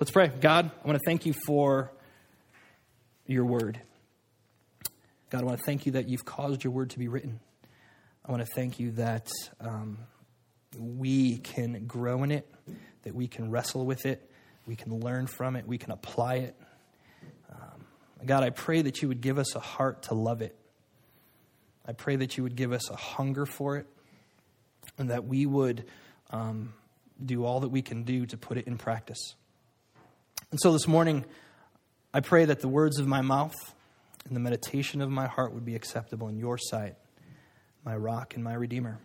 Let's 0.00 0.10
pray. 0.10 0.28
God, 0.28 0.70
I 0.82 0.86
want 0.88 0.98
to 0.98 1.04
thank 1.04 1.26
you 1.26 1.34
for 1.44 1.92
your 3.26 3.44
word. 3.44 3.78
God, 5.28 5.42
I 5.42 5.44
want 5.44 5.58
to 5.58 5.64
thank 5.66 5.84
you 5.84 5.92
that 5.92 6.08
you've 6.08 6.24
caused 6.24 6.64
your 6.64 6.72
word 6.72 6.88
to 6.90 6.98
be 6.98 7.06
written. 7.06 7.38
I 8.24 8.32
want 8.32 8.42
to 8.42 8.50
thank 8.54 8.80
you 8.80 8.92
that 8.92 9.28
um, 9.60 9.98
we 10.78 11.36
can 11.36 11.84
grow 11.86 12.22
in 12.22 12.30
it, 12.30 12.50
that 13.02 13.14
we 13.14 13.28
can 13.28 13.50
wrestle 13.50 13.84
with 13.84 14.06
it, 14.06 14.26
we 14.64 14.74
can 14.74 15.00
learn 15.00 15.26
from 15.26 15.54
it, 15.54 15.66
we 15.66 15.76
can 15.76 15.90
apply 15.90 16.36
it. 16.36 16.56
Um, 17.52 17.84
God, 18.24 18.42
I 18.42 18.48
pray 18.48 18.80
that 18.80 19.02
you 19.02 19.08
would 19.08 19.20
give 19.20 19.38
us 19.38 19.54
a 19.54 19.60
heart 19.60 20.04
to 20.04 20.14
love 20.14 20.40
it. 20.40 20.56
I 21.84 21.92
pray 21.92 22.16
that 22.16 22.38
you 22.38 22.42
would 22.42 22.56
give 22.56 22.72
us 22.72 22.88
a 22.88 22.96
hunger 22.96 23.44
for 23.44 23.76
it, 23.76 23.86
and 24.96 25.10
that 25.10 25.26
we 25.26 25.44
would 25.44 25.84
um, 26.30 26.72
do 27.22 27.44
all 27.44 27.60
that 27.60 27.68
we 27.68 27.82
can 27.82 28.04
do 28.04 28.24
to 28.24 28.38
put 28.38 28.56
it 28.56 28.66
in 28.66 28.78
practice. 28.78 29.34
And 30.50 30.58
so 30.60 30.72
this 30.72 30.88
morning, 30.88 31.24
I 32.12 32.18
pray 32.18 32.44
that 32.44 32.58
the 32.58 32.66
words 32.66 32.98
of 32.98 33.06
my 33.06 33.20
mouth 33.20 33.54
and 34.26 34.34
the 34.34 34.40
meditation 34.40 35.00
of 35.00 35.08
my 35.08 35.28
heart 35.28 35.54
would 35.54 35.64
be 35.64 35.76
acceptable 35.76 36.28
in 36.28 36.38
your 36.38 36.58
sight, 36.58 36.96
my 37.84 37.96
rock 37.96 38.34
and 38.34 38.42
my 38.42 38.54
redeemer. 38.54 38.98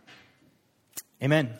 Amen. 1.21 1.55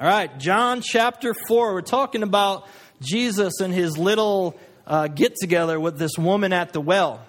All 0.00 0.06
right, 0.06 0.38
John 0.38 0.80
chapter 0.80 1.34
4. 1.46 1.74
We're 1.74 1.82
talking 1.82 2.22
about 2.22 2.66
Jesus 3.02 3.60
and 3.60 3.74
his 3.74 3.98
little 3.98 4.58
uh, 4.86 5.08
get 5.08 5.36
together 5.36 5.78
with 5.78 5.98
this 5.98 6.16
woman 6.16 6.54
at 6.54 6.72
the 6.72 6.80
well. 6.80 7.20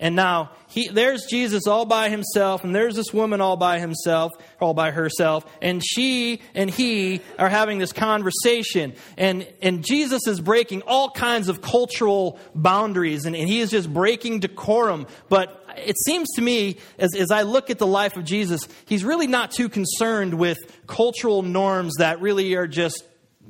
And 0.00 0.14
now 0.14 0.52
he, 0.68 0.88
there's 0.88 1.26
Jesus 1.26 1.66
all 1.66 1.84
by 1.84 2.08
himself, 2.08 2.62
and 2.62 2.72
there's 2.74 2.94
this 2.94 3.12
woman 3.12 3.40
all 3.40 3.56
by 3.56 3.80
himself, 3.80 4.32
all 4.60 4.72
by 4.72 4.92
herself, 4.92 5.44
and 5.60 5.82
she 5.84 6.40
and 6.54 6.70
he 6.70 7.20
are 7.38 7.48
having 7.48 7.78
this 7.78 7.92
conversation. 7.92 8.94
And, 9.16 9.46
and 9.60 9.84
Jesus 9.84 10.26
is 10.28 10.40
breaking 10.40 10.82
all 10.82 11.10
kinds 11.10 11.48
of 11.48 11.62
cultural 11.62 12.38
boundaries, 12.54 13.24
and, 13.24 13.34
and 13.34 13.48
he 13.48 13.58
is 13.58 13.70
just 13.70 13.92
breaking 13.92 14.40
decorum. 14.40 15.08
But 15.28 15.64
it 15.76 15.96
seems 15.98 16.28
to 16.36 16.42
me, 16.42 16.78
as, 16.98 17.14
as 17.16 17.32
I 17.32 17.42
look 17.42 17.70
at 17.70 17.78
the 17.78 17.86
life 17.86 18.16
of 18.16 18.24
Jesus, 18.24 18.68
he's 18.86 19.04
really 19.04 19.26
not 19.26 19.50
too 19.50 19.68
concerned 19.68 20.34
with 20.34 20.58
cultural 20.86 21.42
norms 21.42 21.94
that 21.98 22.20
really 22.20 22.54
are 22.54 22.68
just 22.68 23.02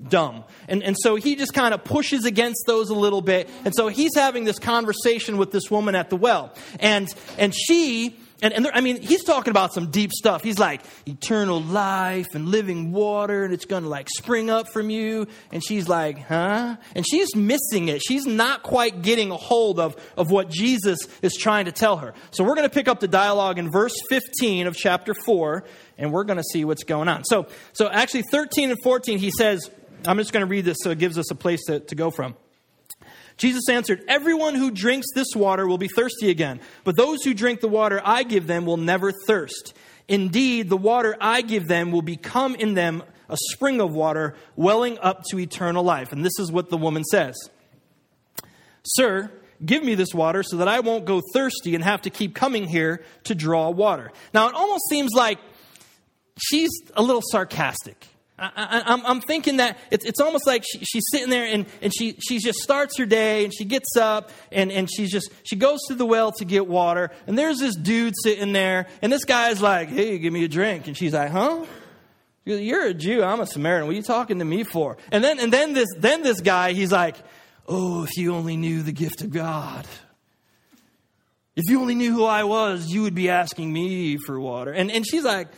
dumb. 0.08 0.44
And, 0.68 0.82
and 0.82 0.96
so 0.98 1.16
he 1.16 1.36
just 1.36 1.54
kind 1.54 1.74
of 1.74 1.84
pushes 1.84 2.24
against 2.24 2.64
those 2.66 2.91
a 2.91 2.94
little 2.94 3.22
bit. 3.22 3.48
And 3.64 3.74
so 3.74 3.88
he's 3.88 4.14
having 4.14 4.44
this 4.44 4.58
conversation 4.58 5.38
with 5.38 5.50
this 5.50 5.70
woman 5.70 5.94
at 5.94 6.10
the 6.10 6.16
well. 6.16 6.54
And, 6.80 7.12
and 7.38 7.54
she, 7.54 8.16
and, 8.41 8.54
and 8.54 8.64
there, 8.64 8.74
I 8.74 8.80
mean, 8.80 9.00
he's 9.00 9.24
talking 9.24 9.50
about 9.50 9.74
some 9.74 9.91
deep 9.91 10.12
stuff. 10.12 10.44
He's 10.44 10.60
like, 10.60 10.82
eternal 11.06 11.60
life 11.60 12.28
and 12.34 12.48
living 12.48 12.92
water, 12.92 13.44
and 13.44 13.52
it's 13.52 13.64
going 13.64 13.82
to 13.82 13.88
like 13.88 14.08
spring 14.16 14.48
up 14.48 14.69
from 14.72 14.91
you. 14.91 15.26
And 15.50 15.64
she's 15.64 15.88
like, 15.88 16.20
huh? 16.20 16.76
And 16.94 17.04
she's 17.08 17.34
missing 17.34 17.88
it. 17.88 18.00
She's 18.00 18.26
not 18.26 18.62
quite 18.62 19.02
getting 19.02 19.32
a 19.32 19.36
hold 19.36 19.80
of, 19.80 19.96
of 20.16 20.30
what 20.30 20.50
Jesus 20.50 21.00
is 21.20 21.34
trying 21.34 21.64
to 21.64 21.72
tell 21.72 21.96
her. 21.96 22.14
So 22.30 22.44
we're 22.44 22.54
going 22.54 22.69
to 22.69 22.74
pick 22.74 22.86
up 22.86 23.00
the 23.00 23.08
dialogue 23.08 23.58
in 23.58 23.72
verse 23.72 23.94
15 24.08 24.69
of 24.69 24.76
chapter 24.76 25.14
4, 25.14 25.64
and 25.96 26.12
we're 26.12 26.24
going 26.24 26.38
to 26.38 26.44
see 26.52 26.64
what's 26.64 26.84
going 26.84 27.08
on. 27.08 27.24
So, 27.24 27.48
so 27.72 27.91
actually, 27.91 28.22
13 28.30 28.70
and 28.70 28.78
14, 28.84 29.19
he 29.19 29.32
says, 29.36 29.69
I'm 30.06 30.18
just 30.18 30.32
going 30.32 30.44
to 30.44 30.50
read 30.50 30.64
this 30.64 30.78
so 30.82 30.91
it 30.91 30.98
gives 30.98 31.18
us 31.18 31.30
a 31.30 31.34
place 31.34 31.64
to, 31.66 31.80
to 31.80 31.94
go 31.94 32.10
from. 32.10 32.36
Jesus 33.36 33.68
answered, 33.68 34.02
Everyone 34.08 34.54
who 34.54 34.70
drinks 34.70 35.06
this 35.14 35.28
water 35.34 35.66
will 35.66 35.78
be 35.78 35.88
thirsty 35.88 36.30
again, 36.30 36.60
but 36.84 36.96
those 36.96 37.22
who 37.22 37.34
drink 37.34 37.60
the 37.60 37.68
water 37.68 38.00
I 38.04 38.24
give 38.24 38.46
them 38.46 38.66
will 38.66 38.76
never 38.76 39.12
thirst. 39.26 39.74
Indeed, 40.08 40.69
the 40.69 40.76
water 40.76 41.16
I 41.20 41.42
give 41.42 41.69
them 41.69 41.92
will 41.92 42.02
become 42.02 42.54
in 42.54 42.74
them 42.74 43.02
a 43.28 43.36
spring 43.50 43.80
of 43.80 43.92
water 43.92 44.34
welling 44.56 44.98
up 44.98 45.24
to 45.30 45.38
eternal 45.38 45.84
life. 45.84 46.12
And 46.12 46.24
this 46.24 46.38
is 46.38 46.50
what 46.50 46.70
the 46.70 46.76
woman 46.76 47.04
says 47.04 47.36
Sir, 48.82 49.30
give 49.64 49.84
me 49.84 49.94
this 49.94 50.14
water 50.14 50.42
so 50.42 50.56
that 50.58 50.69
I 50.69 50.80
won't 50.80 51.04
go 51.04 51.22
thirsty 51.32 51.74
and 51.74 51.84
have 51.84 52.02
to 52.02 52.10
keep 52.10 52.34
coming 52.34 52.66
here 52.66 53.04
to 53.24 53.34
draw 53.34 53.70
water. 53.70 54.10
Now, 54.32 54.48
it 54.48 54.54
almost 54.54 54.84
seems 54.88 55.12
like 55.15 55.38
she's 56.41 56.70
a 56.94 57.03
little 57.03 57.22
sarcastic. 57.30 58.06
I, 58.38 59.00
am 59.04 59.21
thinking 59.21 59.56
that 59.56 59.78
it's, 59.91 60.04
it's 60.04 60.21
almost 60.21 60.47
like 60.47 60.65
she, 60.71 60.78
she's 60.84 61.04
sitting 61.10 61.31
there 61.31 61.44
and, 61.44 61.66
and 61.82 61.93
she, 61.93 62.16
she 62.21 62.38
just 62.38 62.60
starts 62.60 62.97
her 62.99 63.06
day 63.06 63.44
and 63.44 63.53
she 63.53 63.65
gets 63.65 63.97
up 63.97 64.31
and, 64.53 64.71
and 64.71 64.88
she's 64.91 65.10
just, 65.10 65.31
she 65.43 65.56
goes 65.56 65.81
to 65.88 65.94
the 65.94 66.06
well 66.06 66.31
to 66.32 66.44
get 66.44 66.69
water 66.69 67.10
and 67.27 67.37
there's 67.37 67.59
this 67.59 67.75
dude 67.75 68.15
sitting 68.22 68.53
there 68.53 68.87
and 69.03 69.12
this 69.12 69.25
guy's 69.25 69.60
like, 69.60 69.88
hey, 69.88 70.19
give 70.19 70.32
me 70.32 70.44
a 70.44 70.48
drink. 70.48 70.87
And 70.87 70.97
she's 70.97 71.15
like, 71.15 71.31
huh? 71.31 71.65
You're 72.44 72.87
a 72.87 72.94
Jew. 72.94 73.22
I'm 73.22 73.41
a 73.41 73.47
Samaritan. 73.47 73.87
What 73.87 73.93
are 73.93 73.97
you 73.97 74.03
talking 74.03 74.38
to 74.38 74.44
me 74.44 74.62
for? 74.62 74.97
And 75.12 75.22
then, 75.22 75.38
and 75.38 75.53
then 75.53 75.75
this, 75.75 75.88
then 75.98 76.22
this 76.22 76.41
guy, 76.41 76.72
he's 76.72 76.93
like, 76.93 77.16
oh, 77.66 78.04
if 78.04 78.16
you 78.16 78.34
only 78.34 78.56
knew 78.56 78.82
the 78.82 78.93
gift 78.93 79.21
of 79.21 79.31
God. 79.31 79.87
If 81.56 81.65
you 81.69 81.81
only 81.81 81.97
knew 81.97 82.12
who 82.12 82.25
I 82.25 82.44
was, 82.44 82.87
you 82.87 83.03
would 83.03 83.15
be 83.15 83.28
asking 83.28 83.71
me 83.71 84.16
for 84.16 84.41
water. 84.41 84.72
And, 84.72 84.91
and 84.91 85.04
she's 85.06 85.25
like, 85.25 85.48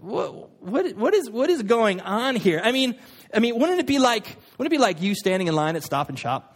what, 0.00 0.62
what, 0.62 0.96
what, 0.96 1.14
is, 1.14 1.28
what 1.30 1.50
is 1.50 1.62
going 1.62 2.00
on 2.00 2.36
here? 2.36 2.60
I 2.62 2.72
mean, 2.72 2.96
I 3.34 3.40
mean, 3.40 3.58
wouldn't 3.58 3.80
it 3.80 3.86
be 3.86 3.98
like, 3.98 4.36
wouldn't 4.56 4.72
it 4.72 4.76
be 4.76 4.80
like 4.80 5.02
you 5.02 5.14
standing 5.14 5.48
in 5.48 5.54
line 5.54 5.76
at 5.76 5.82
Stop 5.82 6.08
and 6.08 6.18
Shop? 6.18 6.54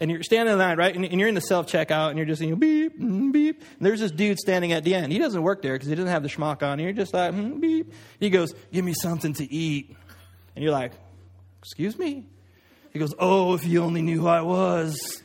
And 0.00 0.10
you're 0.10 0.24
standing 0.24 0.52
in 0.52 0.58
line, 0.58 0.76
right? 0.76 0.94
And, 0.94 1.04
and 1.04 1.20
you're 1.20 1.28
in 1.28 1.36
the 1.36 1.40
self 1.40 1.66
checkout, 1.66 2.08
and 2.10 2.18
you're 2.18 2.26
just, 2.26 2.42
you 2.42 2.56
beep, 2.56 3.00
mm, 3.00 3.32
beep. 3.32 3.60
And 3.60 3.86
there's 3.86 4.00
this 4.00 4.10
dude 4.10 4.38
standing 4.38 4.72
at 4.72 4.82
the 4.82 4.94
end. 4.94 5.12
He 5.12 5.18
doesn't 5.18 5.40
work 5.40 5.62
there 5.62 5.74
because 5.74 5.88
he 5.88 5.94
doesn't 5.94 6.10
have 6.10 6.24
the 6.24 6.28
schmuck 6.28 6.62
on. 6.62 6.72
And 6.72 6.80
you're 6.82 6.92
just 6.92 7.14
like, 7.14 7.32
mm, 7.32 7.60
beep. 7.60 7.92
He 8.18 8.28
goes, 8.28 8.52
give 8.72 8.84
me 8.84 8.92
something 8.92 9.34
to 9.34 9.50
eat. 9.52 9.96
And 10.56 10.64
you're 10.64 10.72
like, 10.72 10.92
excuse 11.60 11.96
me? 11.96 12.26
He 12.92 12.98
goes, 12.98 13.14
oh, 13.18 13.54
if 13.54 13.64
you 13.64 13.82
only 13.82 14.02
knew 14.02 14.20
who 14.20 14.26
I 14.26 14.42
was. 14.42 15.22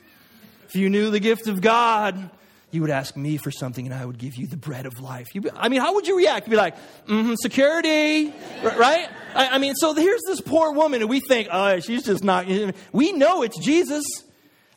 If 0.68 0.76
you 0.76 0.90
knew 0.90 1.10
the 1.10 1.20
gift 1.20 1.48
of 1.48 1.62
God 1.62 2.30
you 2.72 2.82
would 2.82 2.92
ask 2.92 3.16
me 3.16 3.38
for 3.38 3.52
something 3.52 3.86
and 3.86 3.94
I 3.94 4.06
would 4.06 4.18
give 4.18 4.36
you 4.36 4.48
the 4.48 4.58
bread 4.58 4.86
of 4.86 5.00
life. 5.00 5.34
You, 5.34 5.44
I 5.56 5.70
mean, 5.70 5.82
how 5.82 5.96
would 5.96 6.08
you 6.08 6.18
react? 6.18 6.48
You'd 6.48 6.52
be 6.52 6.58
like, 6.58 6.76
mm-hmm, 7.08 7.34
security, 7.36 8.34
right? 8.64 9.10
I, 9.36 9.48
I, 9.50 9.58
mean, 9.58 9.76
so 9.76 9.94
here's 9.94 10.22
this 10.28 10.42
poor 10.42 10.72
woman 10.74 11.02
and 11.02 11.10
we 11.10 11.20
think, 11.20 11.48
oh, 11.52 11.80
she's 11.80 12.04
just 12.04 12.24
not. 12.24 12.48
We 12.92 13.12
know 13.12 13.44
it's 13.44 13.58
Jesus. 13.60 14.04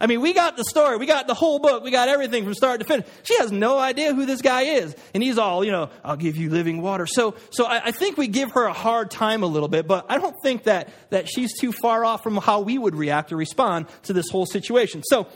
I 0.03 0.09
mean, 0.09 0.21
we 0.21 0.33
got 0.33 0.57
the 0.57 0.65
story, 0.65 0.97
we 0.97 1.07
got 1.07 1.29
the 1.29 1.35
whole 1.35 1.61
book, 1.61 1.85
we 1.85 1.93
got 1.93 2.09
everything 2.09 2.43
from 2.43 2.55
start 2.55 2.81
to 2.81 2.87
finish. 2.87 3.07
She 3.23 3.39
has 3.39 3.53
no 3.53 3.79
idea 3.79 4.13
who 4.13 4.27
this 4.27 4.43
guy 4.43 4.63
is. 4.63 4.97
And 5.15 5.23
he's 5.23 5.39
all, 5.39 5.65
you 5.65 5.71
know, 5.71 5.91
I'll 6.05 6.17
give 6.17 6.37
you 6.37 6.51
living 6.51 6.83
water. 6.83 7.07
So, 7.07 7.37
so 7.51 7.67
I, 7.67 7.85
I 7.85 7.91
think 7.93 8.19
we 8.19 8.27
give 8.27 8.51
her 8.53 8.65
a 8.65 8.73
hard 8.73 9.13
time 9.13 9.45
a 9.45 9.47
little 9.47 9.69
bit, 9.69 9.87
but 9.87 10.07
I 10.09 10.19
don't 10.19 10.35
think 10.43 10.65
that, 10.65 10.89
that 11.11 11.29
she's 11.29 11.57
too 11.57 11.71
far 11.71 12.05
off 12.05 12.25
from 12.25 12.37
how 12.37 12.63
we 12.63 12.79
would 12.79 12.97
react 12.97 13.31
or 13.31 13.37
respond 13.37 13.87
to 14.03 14.13
this 14.13 14.29
whole 14.29 14.45
situation. 14.45 15.05
So, 15.05 15.29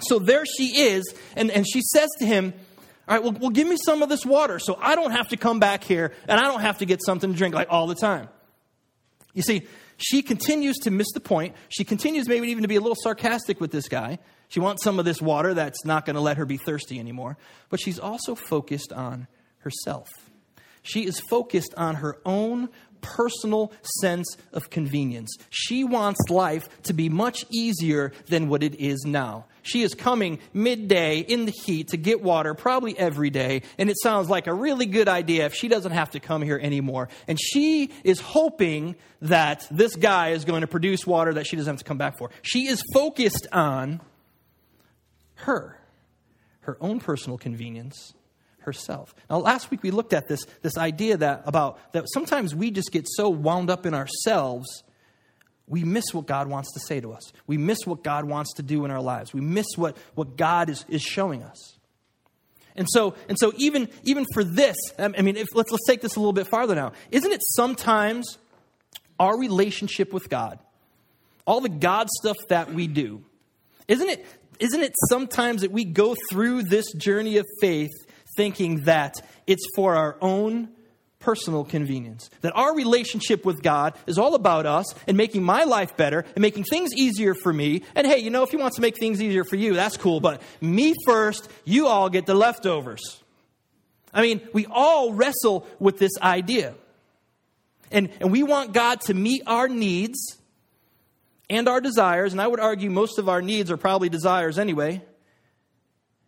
so 0.00 0.18
there 0.18 0.44
she 0.44 0.80
is, 0.80 1.14
and, 1.36 1.50
and 1.50 1.66
she 1.66 1.80
says 1.82 2.08
to 2.18 2.26
him, 2.26 2.52
All 3.08 3.14
right, 3.14 3.22
well, 3.22 3.32
well, 3.32 3.50
give 3.50 3.68
me 3.68 3.76
some 3.84 4.02
of 4.02 4.08
this 4.08 4.26
water 4.26 4.58
so 4.58 4.76
I 4.80 4.94
don't 4.94 5.12
have 5.12 5.28
to 5.28 5.36
come 5.36 5.60
back 5.60 5.84
here 5.84 6.12
and 6.28 6.40
I 6.40 6.44
don't 6.44 6.60
have 6.60 6.78
to 6.78 6.86
get 6.86 7.00
something 7.04 7.32
to 7.32 7.36
drink 7.36 7.54
like 7.54 7.68
all 7.70 7.86
the 7.86 7.94
time. 7.94 8.28
You 9.32 9.42
see, 9.42 9.66
she 9.96 10.22
continues 10.22 10.76
to 10.78 10.90
miss 10.90 11.10
the 11.12 11.20
point. 11.20 11.54
She 11.68 11.84
continues 11.84 12.28
maybe 12.28 12.48
even 12.48 12.62
to 12.62 12.68
be 12.68 12.76
a 12.76 12.80
little 12.80 12.96
sarcastic 13.00 13.60
with 13.60 13.70
this 13.70 13.88
guy. 13.88 14.18
She 14.48 14.60
wants 14.60 14.82
some 14.82 14.98
of 14.98 15.04
this 15.04 15.20
water 15.20 15.54
that's 15.54 15.84
not 15.84 16.04
going 16.06 16.14
to 16.14 16.20
let 16.20 16.36
her 16.36 16.46
be 16.46 16.56
thirsty 16.56 16.98
anymore. 16.98 17.36
But 17.70 17.80
she's 17.80 17.98
also 17.98 18.34
focused 18.34 18.92
on 18.92 19.26
herself. 19.58 20.08
She 20.82 21.06
is 21.06 21.20
focused 21.30 21.74
on 21.76 21.96
her 21.96 22.18
own 22.24 22.68
personal 23.04 23.72
sense 24.00 24.36
of 24.52 24.70
convenience. 24.70 25.36
She 25.50 25.84
wants 25.84 26.30
life 26.30 26.68
to 26.84 26.92
be 26.92 27.08
much 27.08 27.44
easier 27.50 28.12
than 28.28 28.48
what 28.48 28.62
it 28.62 28.80
is 28.80 29.04
now. 29.04 29.44
She 29.62 29.82
is 29.82 29.94
coming 29.94 30.40
midday 30.52 31.20
in 31.20 31.46
the 31.46 31.52
heat 31.52 31.88
to 31.88 31.96
get 31.96 32.22
water 32.22 32.54
probably 32.54 32.98
every 32.98 33.30
day, 33.30 33.62
and 33.78 33.88
it 33.88 33.96
sounds 34.02 34.28
like 34.28 34.46
a 34.46 34.52
really 34.52 34.86
good 34.86 35.08
idea 35.08 35.46
if 35.46 35.54
she 35.54 35.68
doesn't 35.68 35.92
have 35.92 36.10
to 36.12 36.20
come 36.20 36.42
here 36.42 36.58
anymore. 36.62 37.08
And 37.28 37.38
she 37.40 37.90
is 38.04 38.20
hoping 38.20 38.96
that 39.22 39.66
this 39.70 39.96
guy 39.96 40.30
is 40.30 40.44
going 40.44 40.60
to 40.60 40.66
produce 40.66 41.06
water 41.06 41.34
that 41.34 41.46
she 41.46 41.56
doesn't 41.56 41.72
have 41.72 41.78
to 41.78 41.84
come 41.84 41.98
back 41.98 42.18
for. 42.18 42.30
She 42.42 42.66
is 42.66 42.82
focused 42.92 43.46
on 43.52 44.00
her, 45.36 45.80
her 46.60 46.76
own 46.80 47.00
personal 47.00 47.38
convenience 47.38 48.14
herself. 48.64 49.14
Now, 49.30 49.38
last 49.38 49.70
week 49.70 49.82
we 49.82 49.90
looked 49.90 50.12
at 50.12 50.28
this, 50.28 50.44
this 50.62 50.76
idea 50.76 51.16
that 51.18 51.42
about 51.46 51.78
that 51.92 52.04
sometimes 52.12 52.54
we 52.54 52.70
just 52.70 52.92
get 52.92 53.06
so 53.08 53.28
wound 53.28 53.70
up 53.70 53.86
in 53.86 53.94
ourselves, 53.94 54.82
we 55.66 55.84
miss 55.84 56.04
what 56.12 56.26
God 56.26 56.48
wants 56.48 56.72
to 56.72 56.80
say 56.80 57.00
to 57.00 57.12
us. 57.12 57.32
We 57.46 57.56
miss 57.56 57.86
what 57.86 58.04
God 58.04 58.24
wants 58.24 58.54
to 58.54 58.62
do 58.62 58.84
in 58.84 58.90
our 58.90 59.00
lives. 59.00 59.32
We 59.32 59.40
miss 59.40 59.66
what, 59.76 59.96
what 60.14 60.36
God 60.36 60.68
is, 60.68 60.84
is 60.88 61.02
showing 61.02 61.42
us. 61.42 61.78
And 62.76 62.88
so, 62.90 63.14
and 63.28 63.38
so 63.38 63.52
even, 63.56 63.88
even 64.02 64.26
for 64.34 64.42
this, 64.42 64.76
I 64.98 65.08
mean, 65.08 65.36
if, 65.36 65.48
let's, 65.54 65.70
let's 65.70 65.86
take 65.86 66.00
this 66.00 66.16
a 66.16 66.20
little 66.20 66.32
bit 66.32 66.48
farther 66.48 66.74
now. 66.74 66.92
Isn't 67.10 67.32
it 67.32 67.40
sometimes 67.42 68.38
our 69.18 69.38
relationship 69.38 70.12
with 70.12 70.28
God, 70.28 70.58
all 71.46 71.60
the 71.60 71.68
God 71.68 72.08
stuff 72.10 72.36
that 72.48 72.74
we 72.74 72.88
do, 72.88 73.24
isn't 73.86 74.08
it, 74.08 74.26
isn't 74.58 74.82
it 74.82 74.92
sometimes 75.08 75.62
that 75.62 75.70
we 75.70 75.84
go 75.84 76.16
through 76.30 76.64
this 76.64 76.92
journey 76.94 77.38
of 77.38 77.46
faith 77.60 77.92
thinking 78.36 78.82
that 78.82 79.14
it's 79.46 79.66
for 79.74 79.94
our 79.94 80.16
own 80.20 80.68
personal 81.24 81.64
convenience. 81.64 82.28
That 82.42 82.54
our 82.54 82.76
relationship 82.76 83.46
with 83.46 83.62
God 83.62 83.94
is 84.06 84.18
all 84.18 84.34
about 84.34 84.66
us 84.66 84.84
and 85.06 85.16
making 85.16 85.42
my 85.42 85.64
life 85.64 85.96
better 85.96 86.24
and 86.34 86.42
making 86.42 86.64
things 86.64 86.92
easier 86.94 87.34
for 87.34 87.52
me. 87.52 87.82
And 87.94 88.06
hey, 88.06 88.18
you 88.18 88.30
know, 88.30 88.42
if 88.42 88.50
He 88.50 88.56
wants 88.58 88.76
to 88.76 88.82
make 88.82 88.98
things 88.98 89.22
easier 89.22 89.44
for 89.44 89.56
you, 89.56 89.74
that's 89.74 89.96
cool, 89.96 90.20
but 90.20 90.42
me 90.60 90.94
first, 91.06 91.48
you 91.64 91.86
all 91.86 92.10
get 92.10 92.26
the 92.26 92.34
leftovers. 92.34 93.22
I 94.12 94.22
mean, 94.22 94.46
we 94.52 94.66
all 94.66 95.12
wrestle 95.12 95.66
with 95.80 95.98
this 95.98 96.12
idea. 96.20 96.74
And, 97.90 98.10
and 98.20 98.30
we 98.30 98.42
want 98.42 98.72
God 98.72 99.00
to 99.02 99.14
meet 99.14 99.42
our 99.46 99.68
needs 99.68 100.38
and 101.50 101.68
our 101.68 101.80
desires, 101.80 102.32
and 102.32 102.40
I 102.40 102.46
would 102.46 102.60
argue 102.60 102.90
most 102.90 103.18
of 103.18 103.28
our 103.28 103.42
needs 103.42 103.70
are 103.70 103.76
probably 103.76 104.08
desires 104.08 104.58
anyway. 104.58 105.02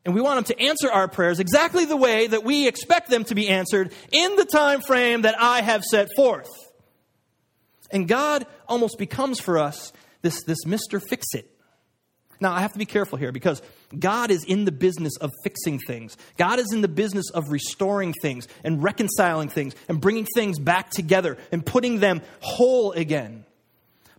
And 0.06 0.14
we 0.14 0.20
want 0.20 0.38
him 0.38 0.44
to 0.56 0.62
answer 0.62 0.90
our 0.90 1.08
prayers 1.08 1.40
exactly 1.40 1.84
the 1.84 1.96
way 1.96 2.28
that 2.28 2.44
we 2.44 2.68
expect 2.68 3.10
them 3.10 3.24
to 3.24 3.34
be 3.34 3.48
answered 3.48 3.92
in 4.12 4.36
the 4.36 4.44
time 4.44 4.80
frame 4.80 5.22
that 5.22 5.34
I 5.36 5.62
have 5.62 5.82
set 5.82 6.08
forth. 6.14 6.48
And 7.90 8.06
God 8.06 8.46
almost 8.68 8.98
becomes 8.98 9.40
for 9.40 9.58
us 9.58 9.92
this, 10.22 10.44
this 10.44 10.64
Mr. 10.64 11.02
Fix 11.02 11.26
It. 11.34 11.50
Now, 12.38 12.52
I 12.52 12.60
have 12.60 12.72
to 12.74 12.78
be 12.78 12.86
careful 12.86 13.18
here 13.18 13.32
because 13.32 13.60
God 13.98 14.30
is 14.30 14.44
in 14.44 14.64
the 14.64 14.70
business 14.70 15.16
of 15.16 15.32
fixing 15.42 15.80
things. 15.80 16.16
God 16.36 16.60
is 16.60 16.72
in 16.72 16.82
the 16.82 16.88
business 16.88 17.28
of 17.30 17.50
restoring 17.50 18.14
things 18.22 18.46
and 18.62 18.80
reconciling 18.80 19.48
things 19.48 19.74
and 19.88 20.00
bringing 20.00 20.26
things 20.36 20.60
back 20.60 20.90
together 20.90 21.36
and 21.50 21.66
putting 21.66 21.98
them 21.98 22.22
whole 22.38 22.92
again. 22.92 23.44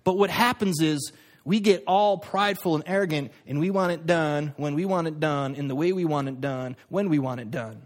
But 0.03 0.17
what 0.17 0.31
happens 0.31 0.81
is 0.81 1.13
we 1.47 1.61
get 1.61 1.81
all 1.87 2.17
prideful 2.17 2.75
and 2.75 2.83
arrogant 2.85 3.31
and 3.47 3.57
we 3.57 3.69
want 3.69 3.93
it 3.93 4.05
done 4.05 4.53
when 4.57 4.75
we 4.75 4.83
want 4.83 5.07
it 5.07 5.21
done 5.21 5.55
in 5.55 5.69
the 5.69 5.75
way 5.75 5.93
we 5.93 6.03
want 6.03 6.27
it 6.27 6.41
done 6.41 6.75
when 6.89 7.07
we 7.07 7.19
want 7.19 7.39
it 7.39 7.49
done. 7.49 7.83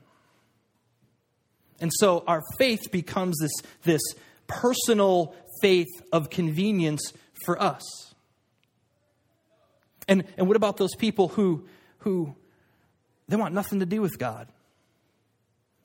And 1.79 1.91
so 1.93 2.23
our 2.25 2.41
faith 2.57 2.91
becomes 2.91 3.37
this, 3.39 3.51
this 3.83 4.01
personal 4.47 5.35
faith 5.61 5.91
of 6.11 6.31
convenience 6.31 7.13
for 7.45 7.61
us. 7.61 7.83
And, 10.07 10.23
and 10.37 10.47
what 10.47 10.57
about 10.57 10.77
those 10.77 10.95
people 10.95 11.27
who, 11.27 11.67
who 11.99 12.35
they 13.27 13.35
want 13.35 13.53
nothing 13.53 13.79
to 13.81 13.85
do 13.85 14.01
with 14.01 14.17
God? 14.17 14.47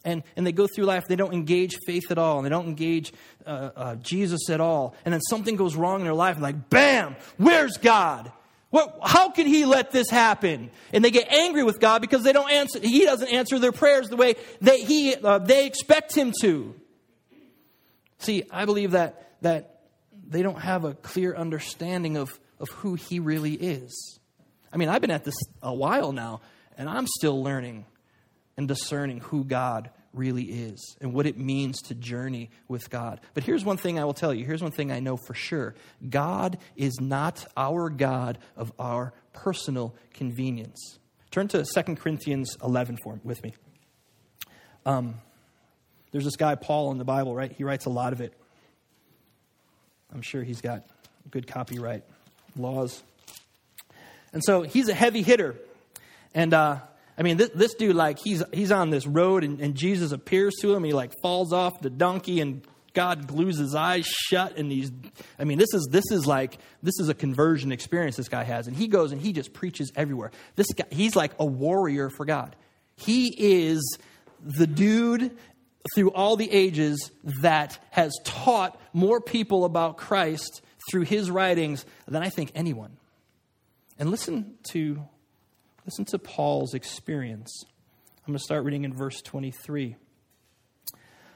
And, 0.06 0.23
and 0.37 0.47
they 0.47 0.53
go 0.53 0.67
through 0.67 0.85
life, 0.85 1.05
they 1.08 1.17
don't 1.17 1.35
engage 1.35 1.79
faith 1.85 2.11
at 2.11 2.17
all, 2.17 2.38
and 2.38 2.47
they 2.47 2.50
don't 2.50 2.69
engage 2.69 3.12
uh, 3.44 3.70
uh, 3.76 3.94
Jesus 3.97 4.49
at 4.49 4.61
all. 4.61 4.94
And 5.05 5.12
then 5.12 5.20
something 5.20 5.56
goes 5.56 5.75
wrong 5.75 6.00
in 6.00 6.05
their 6.05 6.14
life, 6.14 6.37
and 6.37 6.43
like, 6.43 6.70
bam, 6.70 7.17
where's 7.37 7.76
God? 7.76 8.32
What, 8.70 8.99
how 9.03 9.31
can 9.31 9.47
he 9.47 9.64
let 9.64 9.91
this 9.91 10.08
happen? 10.08 10.70
And 10.93 11.05
they 11.05 11.11
get 11.11 11.32
angry 11.32 11.64
with 11.64 11.81
God 11.81 12.00
because 12.00 12.23
they 12.23 12.32
don't 12.32 12.50
answer, 12.50 12.79
he 12.79 13.05
doesn't 13.05 13.29
answer 13.29 13.58
their 13.58 13.73
prayers 13.73 14.08
the 14.08 14.17
way 14.17 14.37
they, 14.61 14.82
he, 14.82 15.14
uh, 15.17 15.38
they 15.38 15.67
expect 15.67 16.14
him 16.14 16.32
to. 16.41 16.75
See, 18.19 18.44
I 18.50 18.64
believe 18.64 18.93
that, 18.93 19.32
that 19.43 19.81
they 20.26 20.43
don't 20.43 20.61
have 20.61 20.85
a 20.85 20.94
clear 20.94 21.35
understanding 21.35 22.17
of, 22.17 22.38
of 22.61 22.69
who 22.69 22.94
he 22.94 23.19
really 23.19 23.55
is. 23.55 24.20
I 24.73 24.76
mean, 24.76 24.88
I've 24.88 25.00
been 25.00 25.11
at 25.11 25.25
this 25.25 25.37
a 25.62 25.75
while 25.75 26.12
now, 26.12 26.41
and 26.79 26.88
I'm 26.88 27.06
still 27.06 27.43
learning 27.43 27.87
and 28.56 28.69
discerning 28.69 29.20
who 29.20 29.44
God 29.44 29.91
really 30.16 30.44
is 30.44 30.96
and 31.00 31.12
what 31.12 31.26
it 31.26 31.38
means 31.38 31.80
to 31.82 31.94
journey 31.94 32.50
with 32.68 32.90
God. 32.90 33.20
But 33.34 33.44
here's 33.44 33.64
one 33.64 33.76
thing 33.76 33.98
I 33.98 34.04
will 34.04 34.14
tell 34.14 34.34
you. 34.34 34.44
Here's 34.44 34.62
one 34.62 34.72
thing 34.72 34.90
I 34.90 35.00
know 35.00 35.16
for 35.16 35.34
sure 35.34 35.74
God 36.08 36.58
is 36.76 37.00
not 37.00 37.46
our 37.56 37.90
God 37.90 38.38
of 38.56 38.72
our 38.78 39.12
personal 39.32 39.94
convenience. 40.14 40.98
Turn 41.30 41.48
to 41.48 41.64
2 41.64 41.96
Corinthians 41.96 42.56
11 42.62 42.98
for, 43.02 43.20
with 43.22 43.42
me. 43.42 43.54
Um, 44.86 45.16
there's 46.12 46.24
this 46.24 46.36
guy, 46.36 46.54
Paul, 46.54 46.92
in 46.92 46.98
the 46.98 47.04
Bible, 47.04 47.34
right? 47.34 47.52
He 47.52 47.64
writes 47.64 47.84
a 47.84 47.90
lot 47.90 48.12
of 48.12 48.20
it. 48.20 48.32
I'm 50.12 50.22
sure 50.22 50.42
he's 50.42 50.60
got 50.60 50.84
good 51.30 51.46
copyright 51.46 52.04
laws. 52.56 53.02
And 54.32 54.42
so 54.44 54.62
he's 54.62 54.88
a 54.88 54.94
heavy 54.94 55.22
hitter. 55.22 55.56
And 56.34 56.54
uh, 56.54 56.78
I 57.18 57.22
mean, 57.22 57.36
this, 57.38 57.50
this 57.54 57.74
dude, 57.74 57.96
like, 57.96 58.18
he's, 58.18 58.42
he's 58.52 58.70
on 58.70 58.90
this 58.90 59.06
road 59.06 59.42
and, 59.42 59.60
and 59.60 59.74
Jesus 59.74 60.12
appears 60.12 60.54
to 60.60 60.74
him. 60.74 60.84
He, 60.84 60.92
like, 60.92 61.12
falls 61.22 61.52
off 61.52 61.80
the 61.80 61.90
donkey 61.90 62.40
and 62.40 62.66
God 62.92 63.26
glues 63.26 63.58
his 63.58 63.74
eyes 63.74 64.06
shut. 64.06 64.56
And 64.56 64.70
he's, 64.70 64.92
I 65.38 65.44
mean, 65.44 65.58
this 65.58 65.72
is, 65.72 65.88
this 65.90 66.04
is 66.10 66.26
like, 66.26 66.58
this 66.82 66.98
is 66.98 67.08
a 67.08 67.14
conversion 67.14 67.72
experience 67.72 68.16
this 68.16 68.28
guy 68.28 68.44
has. 68.44 68.66
And 68.66 68.76
he 68.76 68.88
goes 68.88 69.12
and 69.12 69.20
he 69.20 69.32
just 69.32 69.52
preaches 69.52 69.92
everywhere. 69.96 70.30
This 70.56 70.66
guy, 70.74 70.86
he's 70.90 71.16
like 71.16 71.32
a 71.38 71.44
warrior 71.44 72.10
for 72.10 72.26
God. 72.26 72.54
He 72.96 73.34
is 73.62 73.98
the 74.42 74.66
dude 74.66 75.36
through 75.94 76.10
all 76.10 76.36
the 76.36 76.50
ages 76.50 77.10
that 77.42 77.78
has 77.90 78.12
taught 78.24 78.80
more 78.92 79.20
people 79.20 79.64
about 79.64 79.96
Christ 79.96 80.62
through 80.90 81.02
his 81.02 81.30
writings 81.30 81.84
than 82.06 82.22
I 82.22 82.28
think 82.28 82.52
anyone. 82.54 82.96
And 83.98 84.10
listen 84.10 84.54
to 84.70 85.06
Listen 85.86 86.04
to 86.06 86.18
Paul's 86.18 86.74
experience. 86.74 87.64
I'm 87.64 88.32
going 88.32 88.38
to 88.38 88.42
start 88.42 88.64
reading 88.64 88.82
in 88.82 88.92
verse 88.92 89.22
23. 89.22 89.94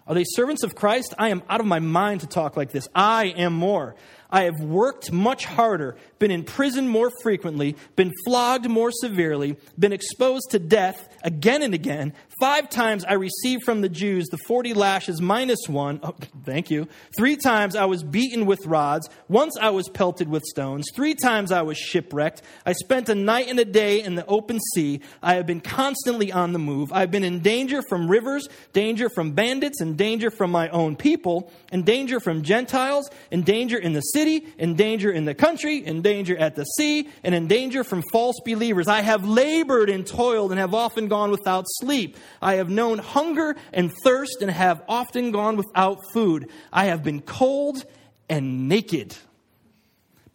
Are 0.08 0.14
they 0.14 0.25
servants 0.25 0.64
of 0.64 0.75
Christ? 0.75 1.14
I 1.17 1.29
am 1.29 1.44
out 1.49 1.61
of 1.61 1.67
my 1.67 1.79
mind 1.79 2.23
to 2.23 2.26
talk 2.26 2.56
like 2.56 2.73
this. 2.73 2.88
I 2.93 3.26
am 3.26 3.52
more. 3.52 3.94
I 4.31 4.43
have 4.43 4.61
worked 4.61 5.12
much 5.12 5.44
harder, 5.44 5.97
been 6.19 6.31
in 6.31 6.44
prison 6.44 6.88
more 6.88 7.11
frequently, 7.23 7.77
been 7.97 8.12
flogged 8.25 8.69
more 8.69 8.91
severely, 8.93 9.56
been 9.79 9.93
exposed 9.93 10.50
to 10.50 10.59
death 10.59 11.09
again 11.23 11.62
and 11.62 11.75
again. 11.75 12.12
Five 12.41 12.71
times 12.71 13.05
I 13.05 13.15
received 13.15 13.65
from 13.65 13.81
the 13.81 13.88
Jews 13.88 14.29
the 14.29 14.38
40 14.47 14.73
lashes 14.75 15.21
minus 15.21 15.69
one. 15.69 16.00
Oh, 16.03 16.15
thank 16.44 16.71
you. 16.71 16.88
Three 17.17 17.37
times 17.37 17.77
I 17.77 17.85
was 17.85 18.03
beaten 18.03 18.47
with 18.47 18.65
rods. 18.67 19.09
Once 19.29 19.56
I 19.61 19.71
was 19.71 19.88
pelted 19.88 20.29
with 20.29 20.43
stones. 20.44 20.87
Three 20.94 21.15
times 21.15 21.53
I 21.53 21.62
was 21.62 21.76
shipwrecked. 21.76 22.43
I 22.65 22.73
spent 22.73 23.09
a 23.09 23.15
night 23.15 23.49
and 23.49 23.59
a 23.59 23.65
day 23.65 24.03
in 24.03 24.15
the 24.15 24.26
open 24.26 24.59
sea. 24.75 25.00
I 25.23 25.35
have 25.35 25.47
been 25.47 25.61
constantly 25.61 26.33
on 26.33 26.53
the 26.53 26.59
move. 26.59 26.93
I've 26.93 27.11
been 27.11 27.25
in 27.25 27.41
danger 27.41 27.83
from 27.88 28.11
rivers, 28.11 28.49
danger 28.73 29.09
from 29.11 29.33
bandits, 29.33 29.81
and 29.81 29.97
danger 29.97 30.31
from 30.31 30.50
my 30.50 30.69
own 30.71 30.97
people, 30.97 31.53
and 31.71 31.85
danger 31.85 32.21
from 32.21 32.43
Gentiles, 32.43 33.11
and 33.31 33.44
danger 33.44 33.79
in 33.79 33.93
the 33.93 34.00
city, 34.00 34.20
in 34.29 34.75
danger 34.75 35.11
in 35.11 35.25
the 35.25 35.35
country, 35.35 35.79
in 35.79 36.03
danger 36.03 36.37
at 36.37 36.55
the 36.57 36.65
sea, 36.65 37.09
and 37.23 37.35
in 37.35 37.47
danger 37.47 37.85
from 37.85 38.03
false 38.13 38.37
believers. 38.45 38.89
I 38.89 39.01
have 39.01 39.25
labored 39.25 39.91
and 39.91 40.07
toiled 40.07 40.51
and 40.51 40.61
have 40.61 40.75
often 40.75 41.09
gone 41.09 41.31
without 41.31 41.65
sleep. 41.67 42.17
I 42.41 42.55
have 42.55 42.71
known 42.71 42.99
hunger 42.99 43.57
and 43.73 43.93
thirst 44.05 44.39
and 44.41 44.51
have 44.51 44.83
often 44.89 45.31
gone 45.31 45.57
without 45.57 45.99
food. 46.13 46.51
I 46.73 46.87
have 46.87 47.03
been 47.03 47.21
cold 47.21 47.85
and 48.29 48.69
naked. 48.69 49.17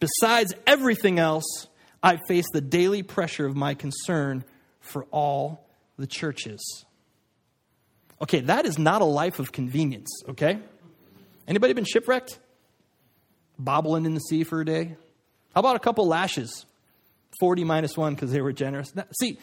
Besides 0.00 0.54
everything 0.66 1.18
else, 1.18 1.68
I 2.02 2.18
face 2.28 2.46
the 2.52 2.60
daily 2.60 3.02
pressure 3.02 3.46
of 3.46 3.56
my 3.56 3.74
concern 3.74 4.44
for 4.80 5.04
all 5.10 5.66
the 5.98 6.06
churches. 6.06 6.84
Okay, 8.22 8.40
that 8.40 8.66
is 8.66 8.78
not 8.78 9.02
a 9.02 9.06
life 9.06 9.38
of 9.38 9.52
convenience, 9.52 10.08
okay? 10.28 10.58
Anybody 11.46 11.74
been 11.74 11.84
shipwrecked? 11.84 12.38
Bobbling 13.58 14.04
in 14.04 14.14
the 14.14 14.20
sea 14.20 14.44
for 14.44 14.60
a 14.60 14.64
day? 14.64 14.96
How 15.54 15.60
about 15.60 15.76
a 15.76 15.80
couple 15.80 16.06
lashes? 16.06 16.66
40 17.40 17.64
minus 17.64 17.96
1 17.96 18.14
because 18.14 18.32
they 18.32 18.40
were 18.40 18.52
generous. 18.52 18.92
See, 19.20 19.38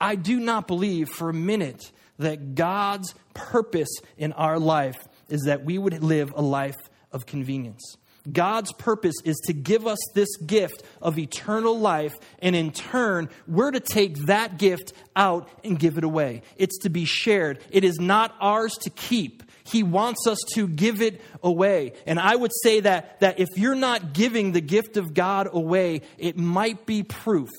I 0.00 0.14
do 0.14 0.38
not 0.38 0.66
believe 0.66 1.08
for 1.08 1.30
a 1.30 1.34
minute 1.34 1.90
that 2.18 2.54
God's 2.54 3.14
purpose 3.34 3.88
in 4.16 4.32
our 4.32 4.58
life 4.58 4.96
is 5.28 5.42
that 5.42 5.64
we 5.64 5.78
would 5.78 6.02
live 6.02 6.32
a 6.34 6.42
life 6.42 6.76
of 7.12 7.26
convenience. 7.26 7.96
God's 8.30 8.72
purpose 8.72 9.14
is 9.24 9.36
to 9.46 9.52
give 9.52 9.86
us 9.86 9.98
this 10.14 10.36
gift 10.38 10.82
of 11.00 11.18
eternal 11.18 11.78
life, 11.78 12.16
and 12.40 12.56
in 12.56 12.72
turn, 12.72 13.28
we're 13.46 13.70
to 13.70 13.80
take 13.80 14.26
that 14.26 14.58
gift 14.58 14.92
out 15.14 15.48
and 15.62 15.78
give 15.78 15.96
it 15.96 16.04
away. 16.04 16.42
It's 16.56 16.78
to 16.78 16.90
be 16.90 17.04
shared, 17.04 17.60
it 17.70 17.84
is 17.84 18.00
not 18.00 18.34
ours 18.40 18.74
to 18.82 18.90
keep. 18.90 19.42
He 19.66 19.82
wants 19.82 20.26
us 20.26 20.38
to 20.54 20.68
give 20.68 21.02
it 21.02 21.20
away. 21.42 21.92
And 22.06 22.18
I 22.18 22.34
would 22.34 22.52
say 22.62 22.80
that, 22.80 23.20
that 23.20 23.38
if 23.38 23.48
you're 23.56 23.74
not 23.74 24.12
giving 24.12 24.52
the 24.52 24.60
gift 24.60 24.96
of 24.96 25.14
God 25.14 25.48
away, 25.52 26.02
it 26.18 26.36
might 26.36 26.86
be 26.86 27.02
proof 27.02 27.50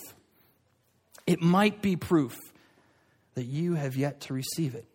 it 1.27 1.41
might 1.41 1.81
be 1.81 1.97
proof 1.97 2.39
that 3.35 3.43
you 3.43 3.75
have 3.75 3.97
yet 3.97 4.21
to 4.21 4.33
receive 4.33 4.73
it. 4.73 4.85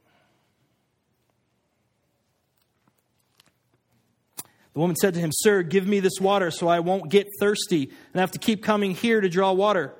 The 4.73 4.81
woman 4.81 4.97
said 4.97 5.13
to 5.15 5.21
him, 5.21 5.31
Sir, 5.33 5.63
give 5.63 5.87
me 5.87 6.01
this 6.01 6.19
water 6.19 6.51
so 6.51 6.67
I 6.67 6.81
won't 6.81 7.11
get 7.11 7.29
thirsty 7.39 7.91
and 8.13 8.21
have 8.21 8.31
to 8.33 8.39
keep 8.39 8.63
coming 8.65 8.93
here 8.93 9.21
to 9.21 9.29
draw 9.29 9.53
water. 9.53 9.95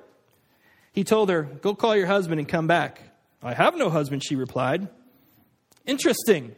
He 0.91 1.03
told 1.03 1.29
her, 1.29 1.43
Go 1.43 1.75
call 1.75 1.95
your 1.95 2.07
husband 2.07 2.39
and 2.39 2.49
come 2.49 2.65
back. 2.65 2.99
I 3.43 3.53
have 3.53 3.77
no 3.77 3.91
husband, 3.91 4.23
she 4.25 4.35
replied. 4.35 4.87
Interesting. 5.85 6.55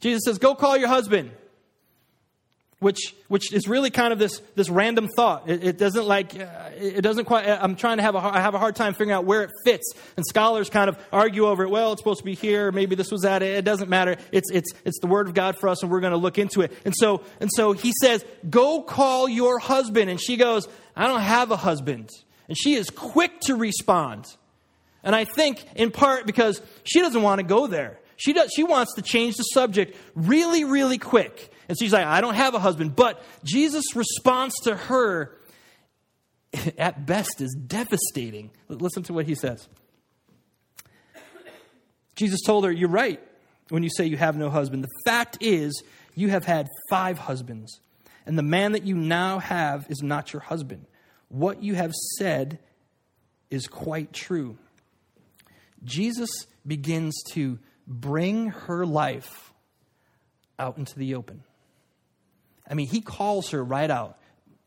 Jesus 0.00 0.22
says, 0.24 0.38
Go 0.38 0.54
call 0.54 0.76
your 0.76 0.88
husband. 0.88 1.30
which 2.78 3.14
which 3.28 3.52
is 3.54 3.66
really 3.66 3.90
kind 3.90 4.12
of 4.12 4.18
this 4.18 4.42
this 4.54 4.68
random 4.68 5.08
thought. 5.16 5.48
It, 5.48 5.64
it 5.64 5.78
doesn't 5.78 6.06
like 6.06 6.38
uh, 6.38 6.70
it 6.76 7.00
doesn't 7.00 7.24
quite. 7.24 7.48
I'm 7.48 7.74
trying 7.74 7.96
to 7.96 8.02
have 8.02 8.14
a 8.14 8.18
I 8.18 8.40
have 8.40 8.54
a 8.54 8.58
hard 8.58 8.76
time 8.76 8.92
figuring 8.92 9.12
out 9.12 9.24
where 9.24 9.42
it 9.42 9.50
fits, 9.64 9.94
and 10.16 10.24
scholars 10.26 10.68
kind 10.68 10.90
of 10.90 10.98
argue 11.10 11.46
over 11.46 11.62
it. 11.64 11.70
Well, 11.70 11.92
it's 11.92 12.00
supposed 12.00 12.18
to 12.18 12.24
be 12.24 12.34
here. 12.34 12.70
Maybe 12.72 12.94
this 12.94 13.10
was 13.10 13.24
at 13.24 13.42
it. 13.42 13.56
It 13.56 13.64
doesn't 13.64 13.88
matter. 13.88 14.16
It's 14.30 14.50
it's 14.50 14.70
it's 14.84 15.00
the 15.00 15.06
word 15.06 15.26
of 15.26 15.32
God 15.34 15.56
for 15.58 15.68
us, 15.70 15.82
and 15.82 15.90
we're 15.90 16.00
going 16.00 16.12
to 16.12 16.18
look 16.18 16.38
into 16.38 16.60
it. 16.60 16.72
And 16.84 16.94
so 16.94 17.22
and 17.40 17.48
so 17.54 17.72
he 17.72 17.92
says, 18.02 18.22
"Go 18.48 18.82
call 18.82 19.26
your 19.26 19.58
husband," 19.58 20.10
and 20.10 20.20
she 20.20 20.36
goes, 20.36 20.68
"I 20.94 21.06
don't 21.06 21.22
have 21.22 21.50
a 21.50 21.56
husband," 21.56 22.10
and 22.46 22.58
she 22.58 22.74
is 22.74 22.90
quick 22.90 23.40
to 23.42 23.56
respond. 23.56 24.26
And 25.02 25.14
I 25.14 25.24
think 25.24 25.64
in 25.76 25.92
part 25.92 26.26
because 26.26 26.60
she 26.84 27.00
doesn't 27.00 27.22
want 27.22 27.38
to 27.38 27.46
go 27.46 27.66
there. 27.66 28.00
She 28.16 28.32
does. 28.32 28.50
She 28.54 28.64
wants 28.64 28.94
to 28.94 29.02
change 29.02 29.36
the 29.36 29.42
subject 29.42 29.96
really, 30.14 30.64
really 30.64 30.98
quick. 30.98 31.52
And 31.68 31.78
she's 31.78 31.92
like, 31.92 32.06
I 32.06 32.20
don't 32.20 32.34
have 32.34 32.54
a 32.54 32.58
husband. 32.58 32.96
But 32.96 33.22
Jesus' 33.44 33.94
response 33.94 34.54
to 34.64 34.76
her, 34.76 35.36
at 36.78 37.06
best, 37.06 37.40
is 37.40 37.54
devastating. 37.54 38.50
Listen 38.68 39.02
to 39.04 39.12
what 39.12 39.26
he 39.26 39.34
says. 39.34 39.68
Jesus 42.14 42.40
told 42.46 42.64
her, 42.64 42.72
You're 42.72 42.88
right 42.88 43.20
when 43.68 43.82
you 43.82 43.90
say 43.90 44.06
you 44.06 44.16
have 44.16 44.36
no 44.36 44.50
husband. 44.50 44.84
The 44.84 45.10
fact 45.10 45.38
is, 45.40 45.82
you 46.14 46.28
have 46.30 46.44
had 46.44 46.68
five 46.88 47.18
husbands, 47.18 47.80
and 48.24 48.38
the 48.38 48.42
man 48.42 48.72
that 48.72 48.84
you 48.84 48.96
now 48.96 49.38
have 49.38 49.86
is 49.90 50.02
not 50.02 50.32
your 50.32 50.40
husband. 50.40 50.86
What 51.28 51.62
you 51.62 51.74
have 51.74 51.92
said 52.18 52.58
is 53.50 53.66
quite 53.66 54.12
true. 54.12 54.56
Jesus 55.84 56.30
begins 56.66 57.14
to 57.32 57.58
bring 57.86 58.48
her 58.48 58.84
life 58.84 59.52
out 60.58 60.78
into 60.78 60.98
the 60.98 61.14
open. 61.14 61.42
I 62.68 62.74
mean, 62.74 62.86
he 62.86 63.00
calls 63.00 63.50
her 63.50 63.62
right 63.62 63.90
out. 63.90 64.18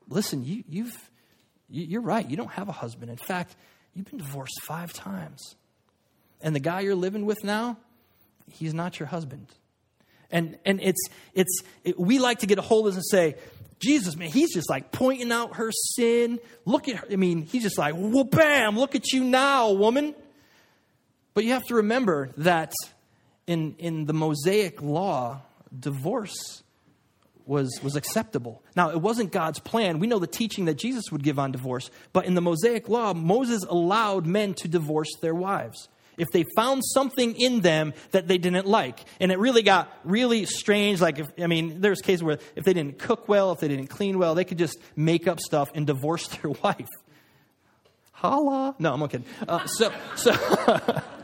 Listen, 0.08 0.46
you, 0.46 0.64
you've, 0.70 1.10
you're 1.70 2.02
right. 2.02 2.28
You 2.28 2.38
don't 2.38 2.52
have 2.52 2.70
a 2.70 2.74
husband. 2.74 3.12
In 3.12 3.18
fact, 3.18 3.56
you've 3.94 4.06
been 4.06 4.20
divorced 4.20 4.62
five 4.64 4.94
times. 4.94 5.56
And 6.42 6.56
the 6.56 6.60
guy 6.60 6.82
you're 6.82 6.96
living 6.96 7.26
with 7.26 7.44
now, 7.44 7.78
he's 8.48 8.74
not 8.74 9.00
your 9.00 9.08
husband. 9.08 9.48
And, 10.32 10.58
and 10.64 10.80
it's, 10.82 11.02
it's, 11.34 11.64
it, 11.84 12.00
we 12.00 12.20
like 12.20 12.40
to 12.40 12.48
get 12.48 12.58
a 12.58 12.62
hold 12.62 12.88
of 12.88 12.96
this 12.96 13.12
and 13.12 13.36
say, 13.36 13.40
Jesus, 13.80 14.16
man, 14.16 14.30
he's 14.30 14.54
just 14.54 14.70
like 14.70 14.92
pointing 14.92 15.32
out 15.32 15.56
her 15.56 15.72
sin. 15.72 16.40
Look 16.66 16.88
at 16.88 16.98
her. 16.98 17.08
I 17.12 17.16
mean, 17.16 17.44
he's 17.44 17.64
just 17.64 17.78
like, 17.78 17.96
well, 17.98 18.26
bam, 18.26 18.78
look 18.78 18.96
at 18.96 19.12
you 19.12 19.24
now, 19.24 19.72
woman. 19.72 20.16
But 21.34 21.46
you 21.46 21.54
have 21.54 21.66
to 21.68 21.76
remember 21.76 22.32
that 22.38 22.74
in, 23.50 23.75
in 23.79 24.06
the 24.06 24.13
Mosaic 24.13 24.79
law, 24.79 25.41
divorce 25.77 26.62
was, 27.48 27.79
was 27.82 27.96
acceptable. 27.96 28.62
Now, 28.75 28.91
it 28.91 29.01
wasn't 29.01 29.32
God's 29.32 29.58
plan. 29.58 29.98
We 29.98 30.06
know 30.06 30.20
the 30.20 30.27
teaching 30.27 30.65
that 30.65 30.75
Jesus 30.75 31.12
would 31.12 31.24
give 31.24 31.39
on 31.39 31.51
divorce, 31.51 31.89
but 32.13 32.25
in 32.25 32.36
the 32.36 32.41
Mosaic 32.41 32.88
law, 32.88 33.15
Moses 33.15 33.63
allowed 33.68 34.27
men 34.27 34.53
to 34.53 34.68
divorce 34.68 35.10
their 35.22 35.34
wives 35.34 35.89
if 36.20 36.27
they 36.32 36.46
found 36.56 36.84
something 36.86 37.34
in 37.41 37.62
them 37.62 37.94
that 38.12 38.27
they 38.27 38.38
didn't 38.38 38.68
like. 38.68 39.00
And 39.20 39.32
it 39.32 39.39
really 39.39 39.63
got 39.63 39.91
really 40.03 40.46
strange. 40.46 41.01
Like, 41.01 41.18
if, 41.18 41.27
I 41.41 41.48
mean, 41.48 41.82
there's 41.82 42.01
cases 42.01 42.22
where 42.22 42.38
if 42.56 42.65
they 42.65 42.74
didn't 42.74 43.00
cook 43.00 43.27
well, 43.27 43.51
if 43.51 43.62
they 43.62 43.68
didn't 43.68 43.88
clean 43.88 44.20
well, 44.20 44.36
they 44.36 44.46
could 44.46 44.60
just 44.60 44.77
make 44.96 45.27
up 45.27 45.39
stuff 45.39 45.72
and 45.74 45.88
divorce 45.88 46.27
their 46.41 46.51
wife. 46.51 46.89
Holla. 48.12 48.75
No, 48.77 48.94
I'm 48.94 49.08
kidding. 49.08 49.25
Uh, 49.48 49.65
so, 49.65 49.91
so, 50.15 50.36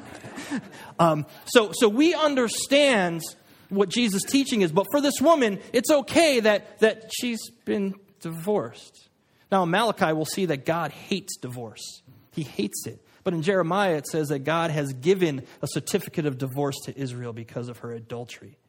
um, 1.00 1.26
so, 1.46 1.72
so 1.74 1.90
we 1.90 2.14
understand 2.14 3.22
what 3.70 3.90
Jesus' 3.90 4.24
teaching 4.24 4.62
is. 4.62 4.72
But 4.72 4.88
for 4.92 5.02
this 5.02 5.20
woman, 5.22 5.60
it's 5.74 5.90
okay 5.90 6.40
that, 6.42 6.80
that 6.80 7.12
she's 7.20 7.50
been 7.66 7.96
divorced. 8.22 9.10
Now, 9.52 9.66
Malachi, 9.66 10.14
we'll 10.14 10.26
see 10.26 10.48
that 10.48 10.66
God 10.66 10.92
hates 10.92 11.38
divorce, 11.38 12.02
He 12.32 12.44
hates 12.44 12.86
it. 12.88 13.02
But 13.24 13.34
in 13.34 13.42
Jeremiah, 13.42 13.96
it 13.96 14.06
says 14.06 14.28
that 14.28 14.40
God 14.40 14.70
has 14.70 14.94
given 14.94 15.44
a 15.60 15.68
certificate 15.68 16.28
of 16.28 16.38
divorce 16.38 16.76
to 16.86 16.96
Israel 16.96 17.34
because 17.34 17.70
of 17.70 17.80
her 17.80 17.92
adultery. 17.92 18.60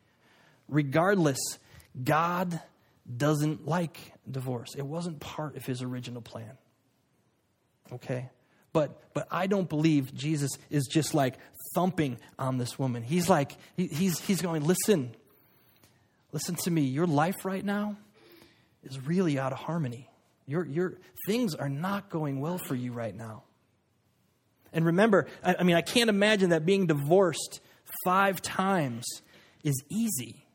Regardless, 0.67 1.39
God 2.03 2.59
doesn't 3.15 3.67
like 3.67 3.99
divorce. 4.29 4.75
It 4.75 4.87
wasn't 4.87 5.21
part 5.21 5.57
of 5.57 5.67
his 5.67 5.83
original 5.83 6.23
plan. 6.23 6.57
Okay? 7.93 8.31
But, 8.73 8.99
but 9.13 9.29
I 9.31 9.47
don't 9.47 9.69
believe 9.69 10.15
Jesus 10.15 10.51
is 10.71 10.87
just 10.87 11.15
like 11.15 11.35
thumping 11.77 12.17
on 12.39 12.57
this 12.57 12.79
woman. 12.79 13.03
He's 13.03 13.29
like, 13.29 13.53
he, 13.77 13.87
he's, 13.87 14.19
he's 14.19 14.41
going, 14.41 14.65
listen, 14.65 15.15
listen 16.33 16.55
to 16.65 16.71
me. 16.71 16.83
Your 16.83 17.07
life 17.07 17.45
right 17.45 17.65
now 17.65 17.97
is 18.83 18.99
really 19.07 19.39
out 19.39 19.53
of 19.53 19.59
harmony. 19.59 20.09
Your, 20.47 20.65
your, 20.65 20.95
things 21.27 21.55
are 21.55 21.69
not 21.69 22.09
going 22.09 22.41
well 22.41 22.57
for 22.57 22.75
you 22.75 22.93
right 22.93 23.15
now. 23.15 23.43
And 24.73 24.87
remember, 24.87 25.27
I, 25.45 25.57
I 25.61 25.63
mean, 25.65 25.77
I 25.77 25.83
can't 25.83 26.09
imagine 26.09 26.51
that 26.51 26.65
being 26.65 26.87
divorced 26.87 27.61
five 28.05 28.41
times 28.41 29.05
is 29.63 29.75
easy. 29.91 30.47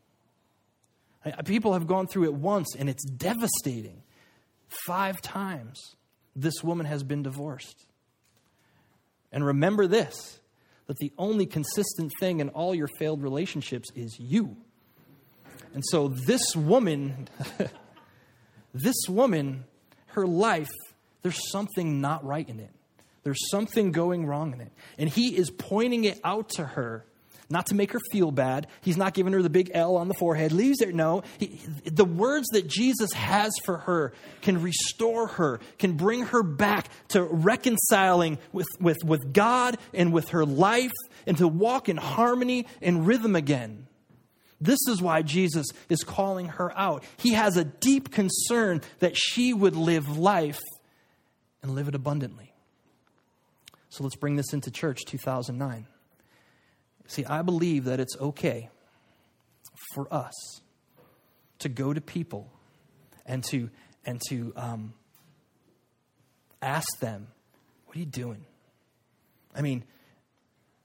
I, 1.24 1.44
people 1.44 1.74
have 1.74 1.86
gone 1.86 2.08
through 2.08 2.26
it 2.26 2.34
once 2.34 2.76
and 2.76 2.90
it's 2.90 3.06
devastating. 3.06 4.02
Five 4.88 5.22
times 5.22 5.78
this 6.36 6.64
woman 6.64 6.88
has 6.88 7.04
been 7.04 7.22
divorced. 7.22 7.86
And 9.32 9.46
remember 9.46 9.86
this 9.86 10.41
that 10.92 10.98
the 10.98 11.14
only 11.18 11.46
consistent 11.46 12.12
thing 12.20 12.42
in 12.42 12.50
all 12.50 12.76
your 12.76 12.90
failed 13.00 13.24
relationships 13.24 13.88
is 13.96 14.20
you. 14.20 14.58
And 15.74 15.82
so 15.86 16.10
this 16.10 16.54
woman, 16.54 17.30
this 18.74 18.98
woman, 19.08 19.64
her 20.08 20.28
life, 20.28 20.68
there's 21.22 21.50
something 21.50 22.02
not 22.02 22.26
right 22.26 22.48
in 22.48 22.60
it. 22.60 22.72
There's 23.24 23.40
something 23.50 23.94
going 23.94 24.26
wrong 24.26 24.52
in 24.52 24.60
it. 24.60 24.74
And 24.98 25.08
he 25.08 25.30
is 25.38 25.50
pointing 25.50 26.04
it 26.04 26.20
out 26.26 26.50
to 26.56 26.66
her 26.66 27.06
not 27.52 27.68
to 27.68 27.76
make 27.76 27.92
her 27.92 28.00
feel 28.12 28.32
bad. 28.32 28.68
He's 28.82 28.98
not 28.98 29.14
giving 29.14 29.34
her 29.34 29.42
the 29.42 29.50
big 29.50 29.72
L 29.74 29.98
on 29.98 30.08
the 30.08 30.14
forehead, 30.16 30.52
leaves 30.52 30.80
there. 30.80 30.92
No, 30.92 31.24
he, 31.38 31.60
the 31.84 32.06
words 32.06 32.48
that 32.54 32.68
Jesus 32.68 33.12
has 33.14 33.52
for 33.64 33.78
her 33.80 34.14
can 34.42 34.62
restore 34.62 35.28
her, 35.28 35.60
can 35.78 35.94
bring 35.94 36.24
her 36.28 36.44
back 36.44 36.90
to 37.10 37.24
reconciling 37.24 38.38
with, 38.54 38.68
with, 38.80 39.04
with 39.04 39.34
God 39.34 39.78
and 39.94 40.14
with 40.14 40.30
her 40.30 40.46
life, 40.46 40.92
and 41.28 41.38
to 41.38 41.48
walk 41.48 41.90
in 41.90 41.98
harmony 41.98 42.66
and 42.82 43.06
rhythm 43.06 43.36
again. 43.36 43.88
This 44.60 44.80
is 44.88 45.02
why 45.02 45.24
Jesus 45.24 45.66
is 45.90 46.04
calling 46.04 46.48
her 46.48 46.78
out. 46.78 47.04
He 47.18 47.34
has 47.34 47.58
a 47.58 47.64
deep 47.64 48.12
concern 48.12 48.82
that 49.00 49.18
she 49.18 49.54
would 49.54 49.76
live 49.76 50.18
life 50.18 50.62
and 51.64 51.74
live 51.74 51.88
it 51.88 51.96
abundantly. 51.96 52.54
So 53.90 54.04
let's 54.04 54.16
bring 54.16 54.36
this 54.36 54.54
into 54.54 54.72
church 54.72 55.02
2009. 55.06 55.88
See, 57.12 57.26
I 57.26 57.42
believe 57.42 57.84
that 57.86 58.00
it's 58.00 58.16
okay 58.22 58.70
for 59.94 60.08
us 60.14 60.62
to 61.60 61.68
go 61.68 61.92
to 61.92 62.00
people 62.00 62.50
and 63.26 63.44
to 63.50 63.70
and 64.06 64.22
to 64.30 64.54
um, 64.56 64.94
ask 66.62 66.88
them, 67.02 67.28
"What 67.86 67.98
are 67.98 68.00
you 68.00 68.06
doing?" 68.06 68.46
I 69.54 69.62
mean, 69.62 69.84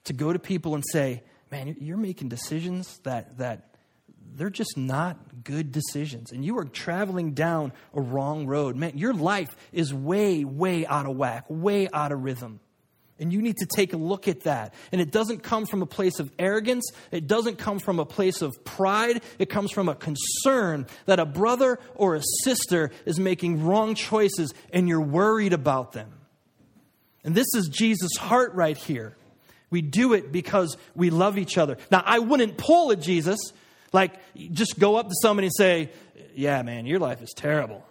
to 0.05 0.13
go 0.13 0.33
to 0.33 0.41
people 0.41 0.75
and 0.75 0.83
say, 0.91 1.23
"Man, 1.53 1.77
you're 1.81 1.97
making 1.97 2.29
decisions 2.29 2.99
that 3.05 3.39
that 3.39 3.77
they're 4.35 4.51
just 4.51 4.77
not 4.77 5.45
good 5.45 5.71
decisions, 5.71 6.33
and 6.33 6.45
you 6.45 6.59
are 6.59 6.65
traveling 6.65 7.35
down 7.35 7.73
a 7.95 8.01
wrong 8.01 8.47
road. 8.47 8.75
Man, 8.75 8.99
your 8.99 9.15
life 9.15 9.57
is 9.73 9.95
way, 9.95 10.45
way 10.45 10.85
out 10.87 11.07
of 11.07 11.17
whack, 11.17 11.45
way 11.49 11.89
out 11.93 12.11
of 12.11 12.25
rhythm." 12.25 12.59
And 13.19 13.33
you 13.33 13.41
need 13.41 13.57
to 13.59 13.67
take 13.67 13.95
a 13.95 13.97
look 13.97 14.29
at 14.29 14.43
that. 14.43 14.75
And 14.93 15.01
it 15.01 15.11
doesn't 15.11 15.43
come 15.43 15.65
from 15.65 15.81
a 15.81 15.87
place 15.87 16.21
of 16.21 16.31
arrogance. 16.39 16.85
It 17.11 17.27
doesn't 17.27 17.57
come 17.57 17.79
from 17.79 17.99
a 17.99 18.05
place 18.05 18.43
of 18.43 18.63
pride. 18.65 19.23
It 19.39 19.49
comes 19.49 19.71
from 19.71 19.89
a 19.89 19.95
concern 19.95 20.87
that 21.07 21.19
a 21.19 21.25
brother 21.25 21.79
or 21.95 22.17
a 22.17 22.23
sister 22.45 22.91
is 23.07 23.19
making 23.19 23.65
wrong 23.65 23.95
choices 23.95 24.53
and 24.71 24.87
you're 24.87 25.01
worried 25.01 25.55
about 25.55 25.93
them. 25.93 26.13
And 27.25 27.35
this 27.35 27.47
is 27.57 27.69
Jesus' 27.69 28.17
heart 28.17 28.55
right 28.55 28.77
here. 28.77 29.17
We 29.71 29.81
do 29.83 30.13
it 30.13 30.31
because 30.31 30.77
we 30.95 31.11
love 31.11 31.39
each 31.39 31.59
other. 31.59 31.79
Now, 31.91 32.03
I 32.05 32.19
wouldn't 32.19 32.57
pull 32.57 32.93
at 32.93 33.01
Jesus, 33.01 33.41
like 33.93 34.13
just 34.53 34.79
go 34.79 34.97
up 34.97 35.09
to 35.09 35.15
somebody 35.23 35.47
and 35.47 35.55
say, 35.57 35.91
Yeah, 36.35 36.63
man, 36.63 36.87
your 36.87 37.01
life 37.01 37.23
is 37.23 37.33
terrible 37.35 37.85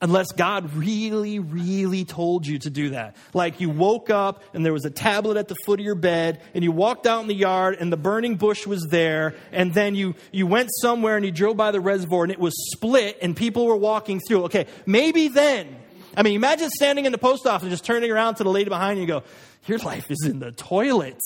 unless 0.00 0.32
God 0.32 0.72
really, 0.74 1.38
really 1.38 2.04
told 2.04 2.46
you 2.46 2.58
to 2.60 2.70
do 2.70 2.90
that. 2.90 3.16
Like 3.34 3.60
you 3.60 3.68
woke 3.68 4.08
up 4.08 4.42
and 4.54 4.64
there 4.64 4.72
was 4.72 4.84
a 4.84 4.90
tablet 4.90 5.36
at 5.36 5.48
the 5.48 5.56
foot 5.66 5.78
of 5.78 5.84
your 5.84 5.94
bed 5.94 6.40
and 6.54 6.64
you 6.64 6.72
walked 6.72 7.06
out 7.06 7.20
in 7.20 7.28
the 7.28 7.34
yard 7.34 7.76
and 7.78 7.92
the 7.92 7.96
burning 7.96 8.36
bush 8.36 8.66
was 8.66 8.86
there 8.90 9.34
and 9.52 9.74
then 9.74 9.94
you, 9.94 10.14
you 10.32 10.46
went 10.46 10.70
somewhere 10.80 11.16
and 11.16 11.24
you 11.24 11.32
drove 11.32 11.56
by 11.56 11.70
the 11.70 11.80
reservoir 11.80 12.24
and 12.24 12.32
it 12.32 12.38
was 12.38 12.54
split 12.72 13.18
and 13.20 13.36
people 13.36 13.66
were 13.66 13.76
walking 13.76 14.20
through. 14.26 14.44
Okay, 14.44 14.66
maybe 14.86 15.28
then. 15.28 15.76
I 16.16 16.22
mean, 16.22 16.34
imagine 16.34 16.70
standing 16.70 17.04
in 17.04 17.12
the 17.12 17.18
post 17.18 17.46
office 17.46 17.62
and 17.62 17.70
just 17.70 17.84
turning 17.84 18.10
around 18.10 18.36
to 18.36 18.44
the 18.44 18.50
lady 18.50 18.68
behind 18.68 18.98
you 18.98 19.02
and 19.02 19.08
go, 19.08 19.22
your 19.66 19.78
life 19.78 20.10
is 20.10 20.24
in 20.24 20.38
the 20.38 20.50
toilet. 20.50 21.20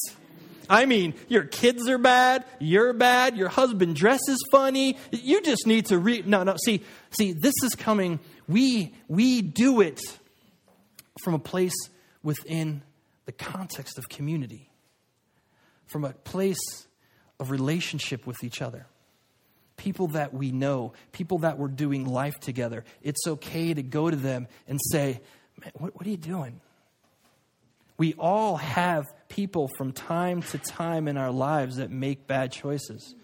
I 0.68 0.86
mean, 0.86 1.14
your 1.28 1.44
kids 1.44 1.88
are 1.88 1.98
bad, 1.98 2.44
you're 2.58 2.92
bad, 2.92 3.36
your 3.36 3.48
husband 3.48 3.96
dresses 3.96 4.42
funny. 4.50 4.96
You 5.10 5.42
just 5.42 5.66
need 5.66 5.86
to 5.86 5.98
read. 5.98 6.26
No, 6.26 6.42
no. 6.42 6.56
See, 6.64 6.82
see, 7.10 7.32
this 7.32 7.54
is 7.62 7.74
coming. 7.74 8.20
We 8.48 8.94
we 9.08 9.42
do 9.42 9.80
it 9.80 10.00
from 11.22 11.34
a 11.34 11.38
place 11.38 11.74
within 12.22 12.82
the 13.26 13.32
context 13.32 13.98
of 13.98 14.08
community, 14.08 14.70
from 15.86 16.04
a 16.04 16.12
place 16.12 16.86
of 17.40 17.50
relationship 17.50 18.26
with 18.26 18.42
each 18.44 18.62
other. 18.62 18.86
People 19.76 20.08
that 20.08 20.32
we 20.32 20.52
know, 20.52 20.92
people 21.12 21.38
that 21.38 21.58
we're 21.58 21.68
doing 21.68 22.06
life 22.06 22.38
together. 22.40 22.84
It's 23.02 23.26
okay 23.26 23.74
to 23.74 23.82
go 23.82 24.08
to 24.08 24.16
them 24.16 24.46
and 24.68 24.80
say, 24.90 25.20
Man, 25.60 25.70
what, 25.74 25.94
what 25.94 26.06
are 26.06 26.10
you 26.10 26.16
doing? 26.16 26.60
We 27.96 28.14
all 28.14 28.56
have 28.56 29.04
people 29.34 29.68
from 29.76 29.92
time 29.92 30.42
to 30.42 30.58
time 30.58 31.08
in 31.08 31.16
our 31.16 31.32
lives 31.32 31.76
that 31.76 31.90
make 31.90 32.28
bad 32.28 32.52
choices. 32.52 33.16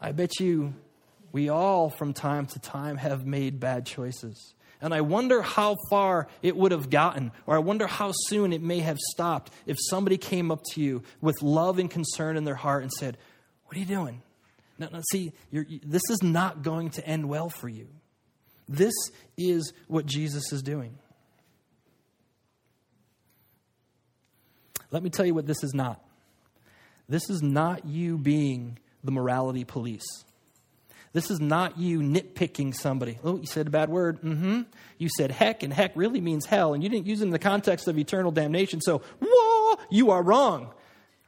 I 0.00 0.10
bet 0.10 0.40
you 0.40 0.74
we 1.30 1.48
all 1.48 1.88
from 1.88 2.12
time 2.12 2.46
to 2.46 2.58
time 2.58 2.96
have 2.96 3.24
made 3.24 3.60
bad 3.60 3.86
choices. 3.86 4.54
And 4.80 4.92
I 4.92 5.02
wonder 5.02 5.40
how 5.40 5.76
far 5.88 6.26
it 6.42 6.56
would 6.56 6.72
have 6.72 6.90
gotten, 6.90 7.30
or 7.46 7.54
I 7.54 7.58
wonder 7.58 7.86
how 7.86 8.10
soon 8.12 8.52
it 8.52 8.60
may 8.60 8.80
have 8.80 8.98
stopped 8.98 9.52
if 9.66 9.76
somebody 9.88 10.16
came 10.16 10.50
up 10.50 10.62
to 10.72 10.80
you 10.80 11.02
with 11.20 11.42
love 11.42 11.78
and 11.78 11.88
concern 11.88 12.36
in 12.36 12.44
their 12.44 12.54
heart 12.56 12.82
and 12.82 12.90
said, 12.90 13.16
What 13.66 13.76
are 13.76 13.80
you 13.80 13.86
doing? 13.86 14.22
Now, 14.78 14.88
now 14.90 15.00
see, 15.12 15.32
this 15.52 16.02
is 16.10 16.22
not 16.22 16.62
going 16.62 16.90
to 16.90 17.06
end 17.06 17.28
well 17.28 17.50
for 17.50 17.68
you. 17.68 17.86
This 18.68 18.94
is 19.36 19.72
what 19.86 20.06
Jesus 20.06 20.52
is 20.52 20.62
doing. 20.62 20.98
Let 24.90 25.02
me 25.02 25.10
tell 25.10 25.26
you 25.26 25.34
what 25.34 25.46
this 25.46 25.62
is 25.62 25.74
not. 25.74 26.02
This 27.08 27.28
is 27.28 27.42
not 27.42 27.86
you 27.86 28.18
being 28.18 28.78
the 29.02 29.10
morality 29.10 29.64
police. 29.64 30.04
This 31.12 31.30
is 31.30 31.40
not 31.40 31.76
you 31.76 32.00
nitpicking 32.00 32.74
somebody. 32.74 33.18
Oh, 33.24 33.36
you 33.36 33.46
said 33.46 33.66
a 33.66 33.70
bad 33.70 33.88
word. 33.88 34.20
Mm-hmm. 34.22 34.62
You 34.98 35.08
said 35.16 35.32
heck, 35.32 35.64
and 35.64 35.72
heck 35.72 35.92
really 35.96 36.20
means 36.20 36.46
hell, 36.46 36.72
and 36.72 36.84
you 36.84 36.88
didn't 36.88 37.06
use 37.06 37.20
it 37.20 37.24
in 37.24 37.30
the 37.30 37.38
context 37.38 37.88
of 37.88 37.98
eternal 37.98 38.30
damnation. 38.30 38.80
So, 38.80 39.02
whoa, 39.20 39.76
you 39.90 40.10
are 40.10 40.22
wrong. 40.22 40.72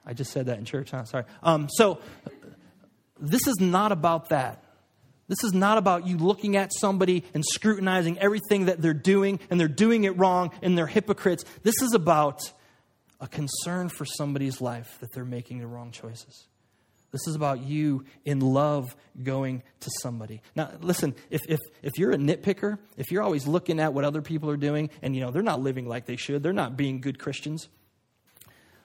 I 0.06 0.14
just 0.14 0.30
said 0.32 0.46
that 0.46 0.58
in 0.58 0.64
church. 0.64 0.92
Huh? 0.92 1.04
Sorry. 1.04 1.24
Um, 1.42 1.68
so, 1.68 1.98
this 3.18 3.46
is 3.48 3.56
not 3.60 3.90
about 3.90 4.28
that. 4.28 4.62
This 5.26 5.42
is 5.42 5.52
not 5.52 5.78
about 5.78 6.06
you 6.06 6.16
looking 6.16 6.56
at 6.56 6.70
somebody 6.72 7.24
and 7.34 7.44
scrutinizing 7.44 8.18
everything 8.18 8.66
that 8.66 8.80
they're 8.80 8.94
doing, 8.94 9.40
and 9.50 9.58
they're 9.58 9.66
doing 9.66 10.04
it 10.04 10.16
wrong, 10.16 10.52
and 10.62 10.78
they're 10.78 10.86
hypocrites. 10.86 11.44
This 11.64 11.80
is 11.82 11.92
about 11.92 12.40
a 13.22 13.28
concern 13.28 13.88
for 13.88 14.04
somebody's 14.04 14.60
life 14.60 14.98
that 15.00 15.12
they're 15.12 15.24
making 15.24 15.60
the 15.60 15.66
wrong 15.66 15.92
choices. 15.92 16.48
This 17.12 17.28
is 17.28 17.36
about 17.36 17.60
you 17.60 18.04
in 18.24 18.40
love 18.40 18.96
going 19.22 19.62
to 19.80 19.90
somebody. 20.00 20.42
Now, 20.56 20.70
listen, 20.80 21.14
if, 21.30 21.40
if, 21.48 21.60
if 21.82 21.92
you're 21.98 22.10
a 22.10 22.16
nitpicker, 22.16 22.78
if 22.96 23.12
you're 23.12 23.22
always 23.22 23.46
looking 23.46 23.78
at 23.78 23.94
what 23.94 24.04
other 24.04 24.22
people 24.22 24.50
are 24.50 24.56
doing 24.56 24.90
and, 25.02 25.14
you 25.14 25.20
know, 25.20 25.30
they're 25.30 25.42
not 25.42 25.60
living 25.60 25.86
like 25.86 26.06
they 26.06 26.16
should, 26.16 26.42
they're 26.42 26.52
not 26.52 26.76
being 26.76 27.00
good 27.00 27.18
Christians, 27.18 27.68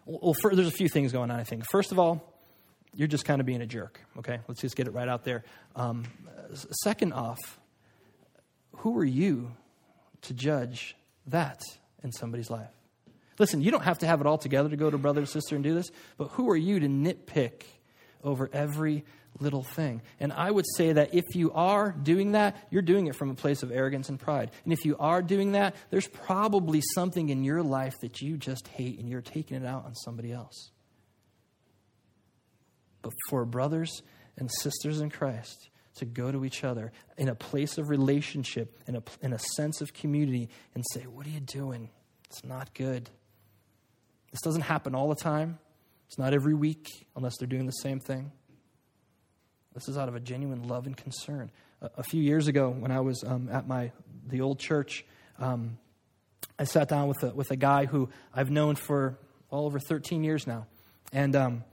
well, 0.05 0.35
for, 0.39 0.53
there's 0.53 0.67
a 0.67 0.71
few 0.71 0.87
things 0.87 1.11
going 1.11 1.31
on, 1.31 1.39
I 1.39 1.43
think. 1.43 1.63
First 1.71 1.91
of 1.91 1.97
all, 1.97 2.33
you're 2.93 3.07
just 3.07 3.25
kind 3.25 3.39
of 3.39 3.47
being 3.47 3.61
a 3.61 3.65
jerk, 3.65 3.99
okay? 4.19 4.39
Let's 4.47 4.61
just 4.61 4.75
get 4.75 4.87
it 4.87 4.91
right 4.91 5.07
out 5.07 5.23
there. 5.23 5.45
Um, 5.75 6.03
second 6.83 7.13
off, 7.13 7.39
who 8.77 8.97
are 8.99 9.05
you 9.05 9.51
to 10.23 10.33
judge 10.33 10.95
that 11.25 11.59
in 12.03 12.11
somebody's 12.11 12.51
life? 12.51 12.76
Listen, 13.39 13.61
you 13.61 13.71
don't 13.71 13.83
have 13.83 13.99
to 13.99 14.07
have 14.07 14.21
it 14.21 14.27
all 14.27 14.37
together 14.37 14.69
to 14.69 14.75
go 14.75 14.89
to 14.89 14.97
brother 14.97 15.21
or 15.21 15.25
sister 15.25 15.55
and 15.55 15.63
do 15.63 15.73
this, 15.73 15.91
but 16.17 16.29
who 16.29 16.49
are 16.49 16.57
you 16.57 16.79
to 16.79 16.87
nitpick 16.87 17.63
over 18.23 18.49
every 18.51 19.05
little 19.39 19.63
thing? 19.63 20.01
And 20.19 20.33
I 20.33 20.49
would 20.49 20.65
say 20.75 20.93
that 20.93 21.13
if 21.13 21.35
you 21.35 21.51
are 21.53 21.91
doing 21.91 22.31
that, 22.31 22.57
you're 22.71 22.81
doing 22.81 23.07
it 23.07 23.15
from 23.15 23.29
a 23.29 23.35
place 23.35 23.61
of 23.61 23.71
arrogance 23.71 24.09
and 24.09 24.19
pride. 24.19 24.51
And 24.63 24.73
if 24.73 24.85
you 24.85 24.97
are 24.99 25.21
doing 25.21 25.51
that, 25.51 25.75
there's 25.91 26.07
probably 26.07 26.81
something 26.95 27.29
in 27.29 27.43
your 27.43 27.61
life 27.61 27.95
that 28.01 28.21
you 28.21 28.37
just 28.37 28.67
hate 28.69 28.99
and 28.99 29.07
you're 29.07 29.21
taking 29.21 29.57
it 29.57 29.65
out 29.65 29.85
on 29.85 29.93
somebody 29.93 30.31
else. 30.31 30.71
But 33.03 33.13
for 33.29 33.45
brothers 33.45 34.01
and 34.35 34.49
sisters 34.51 34.99
in 34.99 35.11
Christ, 35.11 35.69
to 35.97 36.05
go 36.05 36.31
to 36.31 36.45
each 36.45 36.63
other 36.63 36.91
in 37.17 37.27
a 37.27 37.35
place 37.35 37.77
of 37.77 37.89
relationship, 37.89 38.77
in 38.87 38.95
a, 38.95 39.03
in 39.21 39.33
a 39.33 39.39
sense 39.39 39.81
of 39.81 39.93
community, 39.93 40.49
and 40.75 40.83
say, 40.93 41.01
What 41.01 41.25
are 41.25 41.31
you 41.31 41.39
doing? 41.39 41.89
It's 42.29 42.43
not 42.43 42.73
good. 42.73 43.09
This 44.31 44.41
doesn't 44.41 44.61
happen 44.61 44.95
all 44.95 45.09
the 45.09 45.15
time. 45.15 45.59
It's 46.07 46.17
not 46.17 46.33
every 46.33 46.53
week 46.53 46.87
unless 47.15 47.37
they're 47.37 47.47
doing 47.47 47.65
the 47.65 47.71
same 47.71 47.99
thing. 47.99 48.31
This 49.73 49.89
is 49.89 49.97
out 49.97 50.07
of 50.07 50.15
a 50.15 50.19
genuine 50.19 50.67
love 50.67 50.87
and 50.87 50.95
concern. 50.95 51.51
A, 51.81 51.89
a 51.97 52.03
few 52.03 52.21
years 52.21 52.47
ago, 52.47 52.69
when 52.69 52.91
I 52.91 53.01
was 53.01 53.23
um, 53.23 53.49
at 53.51 53.67
my 53.67 53.91
the 54.27 54.41
old 54.41 54.59
church, 54.59 55.05
um, 55.39 55.77
I 56.57 56.63
sat 56.63 56.89
down 56.89 57.07
with 57.07 57.23
a, 57.23 57.29
with 57.29 57.51
a 57.51 57.55
guy 57.55 57.85
who 57.85 58.09
I've 58.33 58.49
known 58.49 58.75
for 58.75 59.17
all 59.49 59.65
over 59.65 59.79
13 59.79 60.23
years 60.23 60.47
now, 60.47 60.65
and 61.13 61.35
um, 61.35 61.63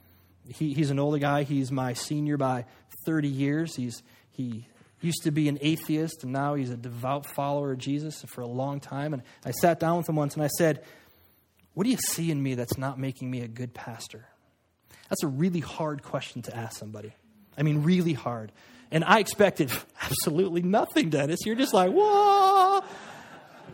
he, 0.49 0.75
he's 0.75 0.91
an 0.91 0.99
older 0.99 1.19
guy. 1.19 1.45
He's 1.45 1.73
my 1.73 1.95
senior 1.95 2.37
by 2.37 2.67
30 3.07 3.29
years. 3.29 3.75
He's 3.75 4.03
he 4.31 4.67
used 5.01 5.23
to 5.23 5.31
be 5.31 5.49
an 5.49 5.59
atheist, 5.61 6.25
and 6.25 6.33
now 6.33 6.55
he's 6.55 6.71
a 6.71 6.77
devout 6.77 7.27
follower 7.35 7.73
of 7.73 7.79
Jesus 7.79 8.23
for 8.29 8.41
a 8.41 8.47
long 8.47 8.81
time. 8.81 9.13
And 9.13 9.23
I 9.45 9.53
sat 9.53 9.81
down 9.81 9.99
with 9.99 10.09
him 10.09 10.17
once, 10.17 10.35
and 10.35 10.43
I 10.43 10.49
said, 10.49 10.83
what 11.75 11.85
do 11.85 11.91
you 11.91 11.99
see 11.99 12.31
in 12.31 12.43
me 12.43 12.55
that's 12.55 12.79
not 12.79 12.99
making 12.99 13.31
me 13.31 13.41
a 13.41 13.49
good 13.49 13.75
pastor? 13.75 14.27
That's 15.09 15.23
a 15.23 15.29
really 15.29 15.61
hard 15.61 16.03
question 16.03 16.43
to 16.43 16.57
ask 16.57 16.79
somebody. 16.79 17.15
I 17.59 17.63
mean, 17.63 17.83
really 17.83 18.15
hard. 18.15 18.53
And 18.91 19.05
I 19.05 19.19
expected 19.19 19.71
absolutely 20.03 20.63
nothing, 20.63 21.11
Dennis. 21.11 21.41
You're 21.45 21.57
just 21.57 21.75
like, 21.75 21.91
whoa, 21.91 22.83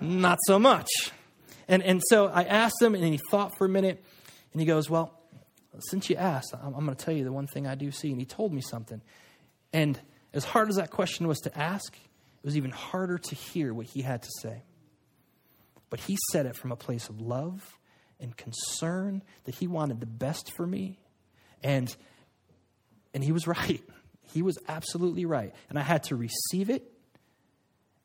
not 0.01 0.39
so 0.47 0.59
much. 0.59 0.89
And, 1.69 1.83
and 1.83 2.03
so 2.09 2.27
I 2.27 2.43
asked 2.45 2.83
him, 2.83 2.95
and 2.95 3.05
he 3.05 3.21
thought 3.31 3.57
for 3.57 3.65
a 3.67 3.69
minute, 3.69 4.03
and 4.53 4.61
he 4.61 4.67
goes, 4.67 4.91
Well, 4.91 5.17
since 5.79 6.11
you 6.11 6.17
asked, 6.17 6.53
I'm, 6.55 6.75
I'm 6.75 6.85
going 6.85 6.97
to 6.97 7.05
tell 7.05 7.15
you 7.15 7.23
the 7.23 7.33
one 7.33 7.47
thing 7.47 7.67
I 7.67 7.77
do 7.77 7.93
see. 7.93 8.11
And 8.11 8.19
he 8.19 8.27
told 8.27 8.53
me 8.53 8.61
something. 8.61 9.01
And 9.73 9.99
as 10.35 10.45
hard 10.45 10.69
as 10.69 10.77
that 10.77 10.91
question 10.91 11.29
was 11.29 11.39
to 11.41 11.57
ask, 11.57 11.95
it 11.95 12.45
was 12.45 12.57
even 12.57 12.71
harder 12.71 13.19
to 13.19 13.35
hear 13.35 13.73
what 13.73 13.87
he 13.87 14.03
had 14.03 14.23
to 14.23 14.29
say. 14.41 14.63
But 15.91 16.01
he 16.01 16.17
said 16.33 16.47
it 16.47 16.57
from 16.57 16.73
a 16.73 16.77
place 16.77 17.09
of 17.09 17.21
love 17.21 17.79
and 18.21 18.37
concern 18.37 19.23
that 19.45 19.55
he 19.55 19.67
wanted 19.67 20.01
the 20.01 20.07
best 20.07 20.53
for 20.53 20.67
me. 20.67 20.99
And, 21.63 21.95
and 23.15 23.25
he 23.25 23.33
was 23.33 23.47
right. 23.47 23.83
He 24.33 24.43
was 24.43 24.59
absolutely 24.69 25.25
right. 25.25 25.55
And 25.69 25.79
I 25.79 25.83
had 25.83 26.05
to 26.05 26.17
receive 26.17 26.71
it. 26.71 26.91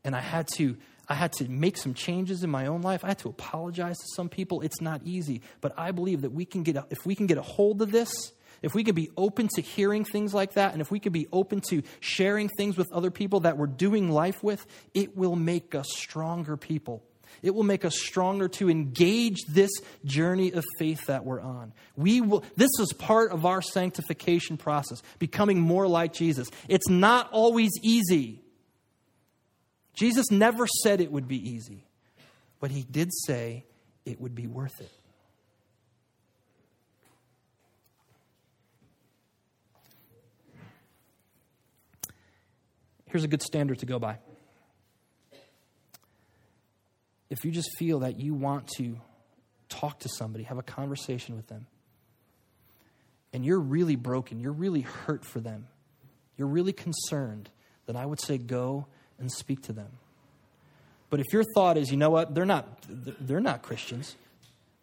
And 0.03 0.15
I 0.15 0.21
had 0.21 0.47
to 0.55 0.77
I 1.07 1.13
had 1.13 1.33
to 1.33 1.47
make 1.47 1.77
some 1.77 1.93
changes 1.93 2.43
in 2.43 2.49
my 2.49 2.67
own 2.67 2.81
life. 2.81 3.03
I 3.03 3.09
had 3.09 3.19
to 3.19 3.29
apologize 3.29 3.97
to 3.97 4.05
some 4.15 4.29
people. 4.29 4.61
It's 4.61 4.81
not 4.81 5.01
easy, 5.03 5.41
but 5.61 5.73
I 5.77 5.91
believe 5.91 6.21
that 6.21 6.31
we 6.31 6.45
can 6.45 6.63
get 6.63 6.75
a, 6.77 6.85
if 6.89 7.05
we 7.05 7.15
can 7.15 7.27
get 7.27 7.37
a 7.37 7.43
hold 7.43 7.81
of 7.81 7.91
this, 7.91 8.11
if 8.61 8.73
we 8.73 8.83
can 8.83 8.95
be 8.95 9.11
open 9.15 9.47
to 9.55 9.61
hearing 9.61 10.03
things 10.03 10.33
like 10.33 10.53
that, 10.53 10.73
and 10.73 10.81
if 10.81 10.89
we 10.89 10.99
can 10.99 11.11
be 11.11 11.27
open 11.31 11.61
to 11.69 11.83
sharing 11.99 12.49
things 12.49 12.77
with 12.77 12.91
other 12.91 13.11
people 13.11 13.41
that 13.41 13.57
we're 13.57 13.67
doing 13.67 14.09
life 14.09 14.43
with, 14.43 14.65
it 14.93 15.15
will 15.15 15.35
make 15.35 15.75
us 15.75 15.85
stronger 15.95 16.57
people. 16.57 17.03
It 17.45 17.53
will 17.53 17.63
make 17.63 17.85
us 17.85 17.95
stronger 17.95 18.47
to 18.47 18.71
engage 18.71 19.45
this 19.47 19.69
journey 20.03 20.51
of 20.51 20.63
faith 20.79 21.05
that 21.05 21.23
we're 21.23 21.39
on. 21.39 21.73
We 21.95 22.19
will, 22.19 22.43
this 22.55 22.71
is 22.79 22.91
part 22.91 23.31
of 23.31 23.45
our 23.45 23.61
sanctification 23.61 24.57
process, 24.57 25.03
becoming 25.19 25.59
more 25.59 25.87
like 25.87 26.11
Jesus. 26.11 26.49
It's 26.67 26.89
not 26.89 27.29
always 27.31 27.69
easy. 27.83 28.41
Jesus 29.93 30.31
never 30.31 30.65
said 30.81 31.01
it 31.01 31.11
would 31.11 31.27
be 31.27 31.51
easy, 31.51 31.85
but 32.59 32.71
he 32.71 32.81
did 32.81 33.11
say 33.13 33.63
it 34.07 34.19
would 34.19 34.33
be 34.33 34.47
worth 34.47 34.81
it. 34.81 34.91
Here's 43.05 43.23
a 43.23 43.27
good 43.27 43.43
standard 43.43 43.77
to 43.79 43.85
go 43.85 43.99
by 43.99 44.17
if 47.29 47.43
you 47.43 47.51
just 47.51 47.69
feel 47.77 47.99
that 47.99 48.19
you 48.19 48.33
want 48.33 48.67
to 48.77 48.97
talk 49.69 49.99
to 49.99 50.09
somebody, 50.09 50.43
have 50.43 50.57
a 50.57 50.63
conversation 50.63 51.35
with 51.35 51.47
them, 51.47 51.67
and 53.33 53.45
you're 53.45 53.59
really 53.59 53.95
broken, 53.95 54.39
you're 54.39 54.51
really 54.51 54.81
hurt 54.81 55.25
for 55.25 55.39
them, 55.39 55.67
you're 56.37 56.47
really 56.47 56.73
concerned, 56.73 57.49
then 57.85 57.95
I 57.95 58.05
would 58.05 58.21
say 58.21 58.37
go 58.37 58.87
and 59.19 59.31
speak 59.31 59.63
to 59.63 59.73
them. 59.73 59.89
But 61.09 61.19
if 61.19 61.31
your 61.31 61.43
thought 61.55 61.77
is, 61.77 61.91
you 61.91 61.97
know 61.97 62.09
what, 62.09 62.33
they're 62.33 62.45
not, 62.45 62.67
they're 62.87 63.39
not 63.39 63.61
Christians, 63.61 64.15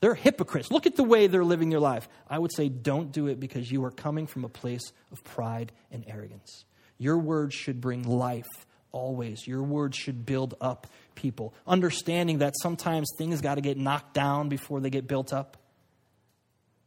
they're 0.00 0.14
hypocrites. 0.14 0.70
Look 0.70 0.86
at 0.86 0.96
the 0.96 1.04
way 1.04 1.28
they're 1.28 1.44
living 1.44 1.70
their 1.70 1.80
life. 1.80 2.08
I 2.28 2.38
would 2.38 2.52
say 2.52 2.68
don't 2.68 3.12
do 3.12 3.28
it 3.28 3.38
because 3.38 3.70
you 3.70 3.84
are 3.84 3.90
coming 3.92 4.26
from 4.26 4.44
a 4.44 4.48
place 4.48 4.92
of 5.12 5.22
pride 5.22 5.70
and 5.92 6.04
arrogance. 6.08 6.64
Your 6.98 7.18
words 7.18 7.54
should 7.54 7.80
bring 7.80 8.02
life 8.02 8.48
always. 8.92 9.46
Your 9.46 9.62
words 9.62 9.96
should 9.96 10.24
build 10.24 10.54
up 10.60 10.86
people, 11.14 11.54
understanding 11.66 12.38
that 12.38 12.54
sometimes 12.62 13.08
things 13.18 13.40
got 13.40 13.56
to 13.56 13.60
get 13.60 13.76
knocked 13.76 14.14
down 14.14 14.48
before 14.48 14.80
they 14.80 14.90
get 14.90 15.06
built 15.08 15.32
up. 15.32 15.56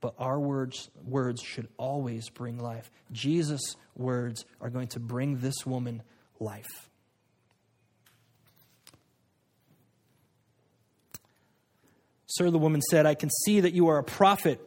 but 0.06 0.14
our 0.20 0.40
words, 0.40 0.92
words 1.04 1.42
should 1.42 1.68
always 1.78 2.30
bring 2.30 2.60
life. 2.60 2.92
Jesus' 3.12 3.76
words 3.96 4.46
are 4.62 4.70
going 4.70 4.88
to 4.90 5.00
bring 5.00 5.40
this 5.40 5.66
woman 5.66 6.04
life. 6.40 6.90
Sir, 12.28 12.52
the 12.52 12.60
woman 12.60 12.82
said, 12.92 13.08
I 13.08 13.16
can 13.16 13.32
see 13.46 13.62
that 13.62 13.74
you 13.74 13.88
are 13.88 13.98
a 13.98 14.04
prophet. 14.04 14.62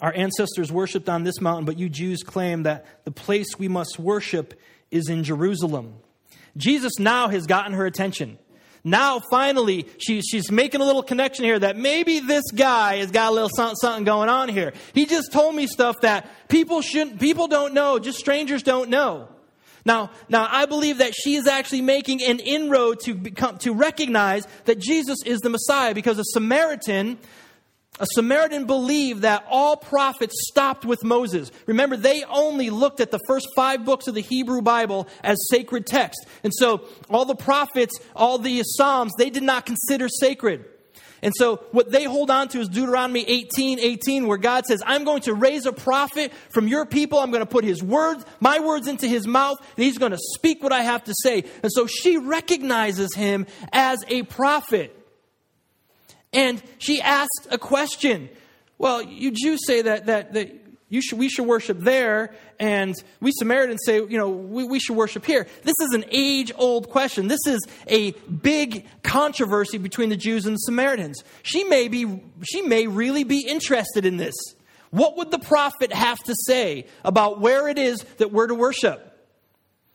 Our 0.00 0.12
ancestors 0.14 0.70
worshiped 0.70 1.08
on 1.08 1.24
this 1.24 1.40
mountain, 1.40 1.64
but 1.64 1.78
you 1.78 1.88
Jews 1.88 2.22
claim 2.22 2.64
that 2.64 3.04
the 3.04 3.10
place 3.10 3.58
we 3.58 3.68
must 3.68 3.98
worship 3.98 4.54
is 4.90 5.08
in 5.08 5.24
Jerusalem. 5.24 5.94
Jesus 6.56 6.98
now 6.98 7.28
has 7.28 7.46
gotten 7.46 7.72
her 7.72 7.86
attention. 7.86 8.38
Now, 8.84 9.20
finally, 9.30 9.86
she, 9.98 10.20
she's 10.20 10.50
making 10.52 10.80
a 10.80 10.84
little 10.84 11.02
connection 11.02 11.44
here 11.44 11.58
that 11.58 11.76
maybe 11.76 12.20
this 12.20 12.44
guy 12.54 12.98
has 12.98 13.10
got 13.10 13.32
a 13.32 13.34
little 13.34 13.50
something, 13.54 13.74
something 13.76 14.04
going 14.04 14.28
on 14.28 14.48
here. 14.48 14.74
He 14.94 15.06
just 15.06 15.32
told 15.32 15.56
me 15.56 15.66
stuff 15.66 15.96
that 16.02 16.30
people 16.48 16.82
shouldn't, 16.82 17.18
people 17.18 17.48
don't 17.48 17.74
know, 17.74 17.98
just 17.98 18.18
strangers 18.18 18.62
don't 18.62 18.88
know. 18.88 19.28
Now, 19.84 20.10
now 20.28 20.46
I 20.48 20.66
believe 20.66 20.98
that 20.98 21.14
she 21.14 21.34
is 21.34 21.46
actually 21.46 21.82
making 21.82 22.22
an 22.22 22.38
inroad 22.38 23.00
to 23.04 23.14
become, 23.14 23.58
to 23.58 23.72
recognize 23.72 24.46
that 24.66 24.78
Jesus 24.78 25.18
is 25.24 25.40
the 25.40 25.50
Messiah 25.50 25.94
because 25.94 26.18
a 26.18 26.24
Samaritan 26.24 27.18
a 27.98 28.06
Samaritan 28.06 28.66
believed 28.66 29.22
that 29.22 29.44
all 29.48 29.76
prophets 29.76 30.34
stopped 30.48 30.84
with 30.84 31.02
Moses. 31.02 31.50
Remember, 31.66 31.96
they 31.96 32.24
only 32.24 32.70
looked 32.70 33.00
at 33.00 33.10
the 33.10 33.20
first 33.26 33.48
five 33.56 33.84
books 33.84 34.06
of 34.06 34.14
the 34.14 34.20
Hebrew 34.20 34.60
Bible 34.62 35.08
as 35.22 35.38
sacred 35.50 35.86
text. 35.86 36.26
And 36.44 36.52
so, 36.54 36.86
all 37.08 37.24
the 37.24 37.34
prophets, 37.34 37.98
all 38.14 38.38
the 38.38 38.62
Psalms, 38.64 39.12
they 39.16 39.30
did 39.30 39.42
not 39.42 39.66
consider 39.66 40.08
sacred. 40.08 40.66
And 41.22 41.32
so, 41.36 41.56
what 41.72 41.90
they 41.90 42.04
hold 42.04 42.30
on 42.30 42.48
to 42.48 42.60
is 42.60 42.68
Deuteronomy 42.68 43.24
18 43.26 43.80
18, 43.80 44.26
where 44.26 44.36
God 44.36 44.66
says, 44.66 44.82
I'm 44.84 45.04
going 45.04 45.22
to 45.22 45.34
raise 45.34 45.64
a 45.64 45.72
prophet 45.72 46.32
from 46.50 46.68
your 46.68 46.84
people. 46.84 47.18
I'm 47.18 47.30
going 47.30 47.40
to 47.40 47.46
put 47.46 47.64
his 47.64 47.82
words, 47.82 48.24
my 48.40 48.60
words 48.60 48.86
into 48.86 49.06
his 49.06 49.26
mouth, 49.26 49.58
and 49.76 49.84
he's 49.84 49.98
going 49.98 50.12
to 50.12 50.18
speak 50.34 50.62
what 50.62 50.72
I 50.72 50.82
have 50.82 51.04
to 51.04 51.14
say. 51.22 51.44
And 51.62 51.72
so, 51.72 51.86
she 51.86 52.18
recognizes 52.18 53.14
him 53.14 53.46
as 53.72 54.04
a 54.08 54.24
prophet. 54.24 54.95
And 56.32 56.62
she 56.78 57.00
asked 57.00 57.48
a 57.50 57.58
question. 57.58 58.28
Well, 58.78 59.02
you 59.02 59.30
Jews 59.30 59.60
say 59.66 59.82
that, 59.82 60.06
that, 60.06 60.34
that 60.34 60.66
you 60.88 61.02
should, 61.02 61.18
we 61.18 61.28
should 61.28 61.46
worship 61.46 61.80
there, 61.80 62.34
and 62.60 62.94
we 63.20 63.32
Samaritans 63.32 63.80
say, 63.84 63.96
you 63.96 64.18
know, 64.18 64.28
we, 64.28 64.64
we 64.64 64.78
should 64.78 64.96
worship 64.96 65.24
here. 65.24 65.46
This 65.62 65.74
is 65.80 65.94
an 65.94 66.04
age 66.10 66.52
old 66.54 66.90
question. 66.90 67.26
This 67.26 67.44
is 67.46 67.60
a 67.88 68.12
big 68.12 68.86
controversy 69.02 69.78
between 69.78 70.10
the 70.10 70.16
Jews 70.16 70.46
and 70.46 70.54
the 70.54 70.58
Samaritans. 70.58 71.24
She 71.42 71.64
may, 71.64 71.88
be, 71.88 72.22
she 72.42 72.62
may 72.62 72.86
really 72.86 73.24
be 73.24 73.46
interested 73.48 74.06
in 74.06 74.16
this. 74.16 74.34
What 74.90 75.16
would 75.16 75.32
the 75.32 75.40
prophet 75.40 75.92
have 75.92 76.18
to 76.24 76.34
say 76.46 76.86
about 77.04 77.40
where 77.40 77.68
it 77.68 77.78
is 77.78 77.98
that 78.18 78.30
we're 78.30 78.46
to 78.46 78.54
worship? 78.54 79.02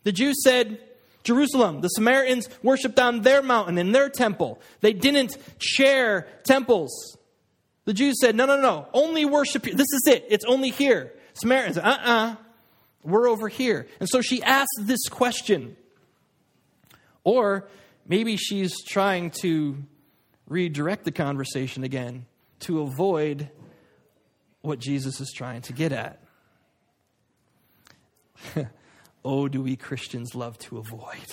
The 0.03 0.11
Jews 0.11 0.43
said, 0.43 0.77
Jerusalem. 1.23 1.81
The 1.81 1.89
Samaritans 1.89 2.49
worshiped 2.63 2.99
on 2.99 3.21
their 3.21 3.41
mountain 3.41 3.77
in 3.77 3.91
their 3.91 4.09
temple. 4.09 4.61
They 4.81 4.93
didn't 4.93 5.37
share 5.59 6.27
temples. 6.43 7.17
The 7.85 7.93
Jews 7.93 8.19
said, 8.19 8.35
no, 8.35 8.45
no, 8.45 8.59
no, 8.61 8.87
only 8.93 9.25
worship 9.25 9.65
here. 9.65 9.73
This 9.73 9.91
is 9.93 10.03
it. 10.07 10.25
It's 10.29 10.45
only 10.45 10.69
here. 10.69 11.13
Samaritans, 11.33 11.77
uh 11.77 11.81
uh-uh, 11.81 12.31
uh, 12.31 12.35
we're 13.03 13.27
over 13.27 13.47
here. 13.47 13.87
And 13.99 14.07
so 14.07 14.21
she 14.21 14.43
asked 14.43 14.69
this 14.81 15.07
question. 15.09 15.75
Or 17.23 17.67
maybe 18.07 18.37
she's 18.37 18.83
trying 18.83 19.31
to 19.41 19.77
redirect 20.47 21.05
the 21.05 21.11
conversation 21.11 21.83
again 21.83 22.25
to 22.61 22.81
avoid 22.81 23.49
what 24.61 24.79
Jesus 24.79 25.19
is 25.19 25.31
trying 25.35 25.61
to 25.63 25.73
get 25.73 25.91
at. 25.91 26.21
oh, 29.23 29.47
do 29.47 29.61
we 29.61 29.75
Christians 29.75 30.35
love 30.35 30.57
to 30.59 30.77
avoid? 30.77 31.25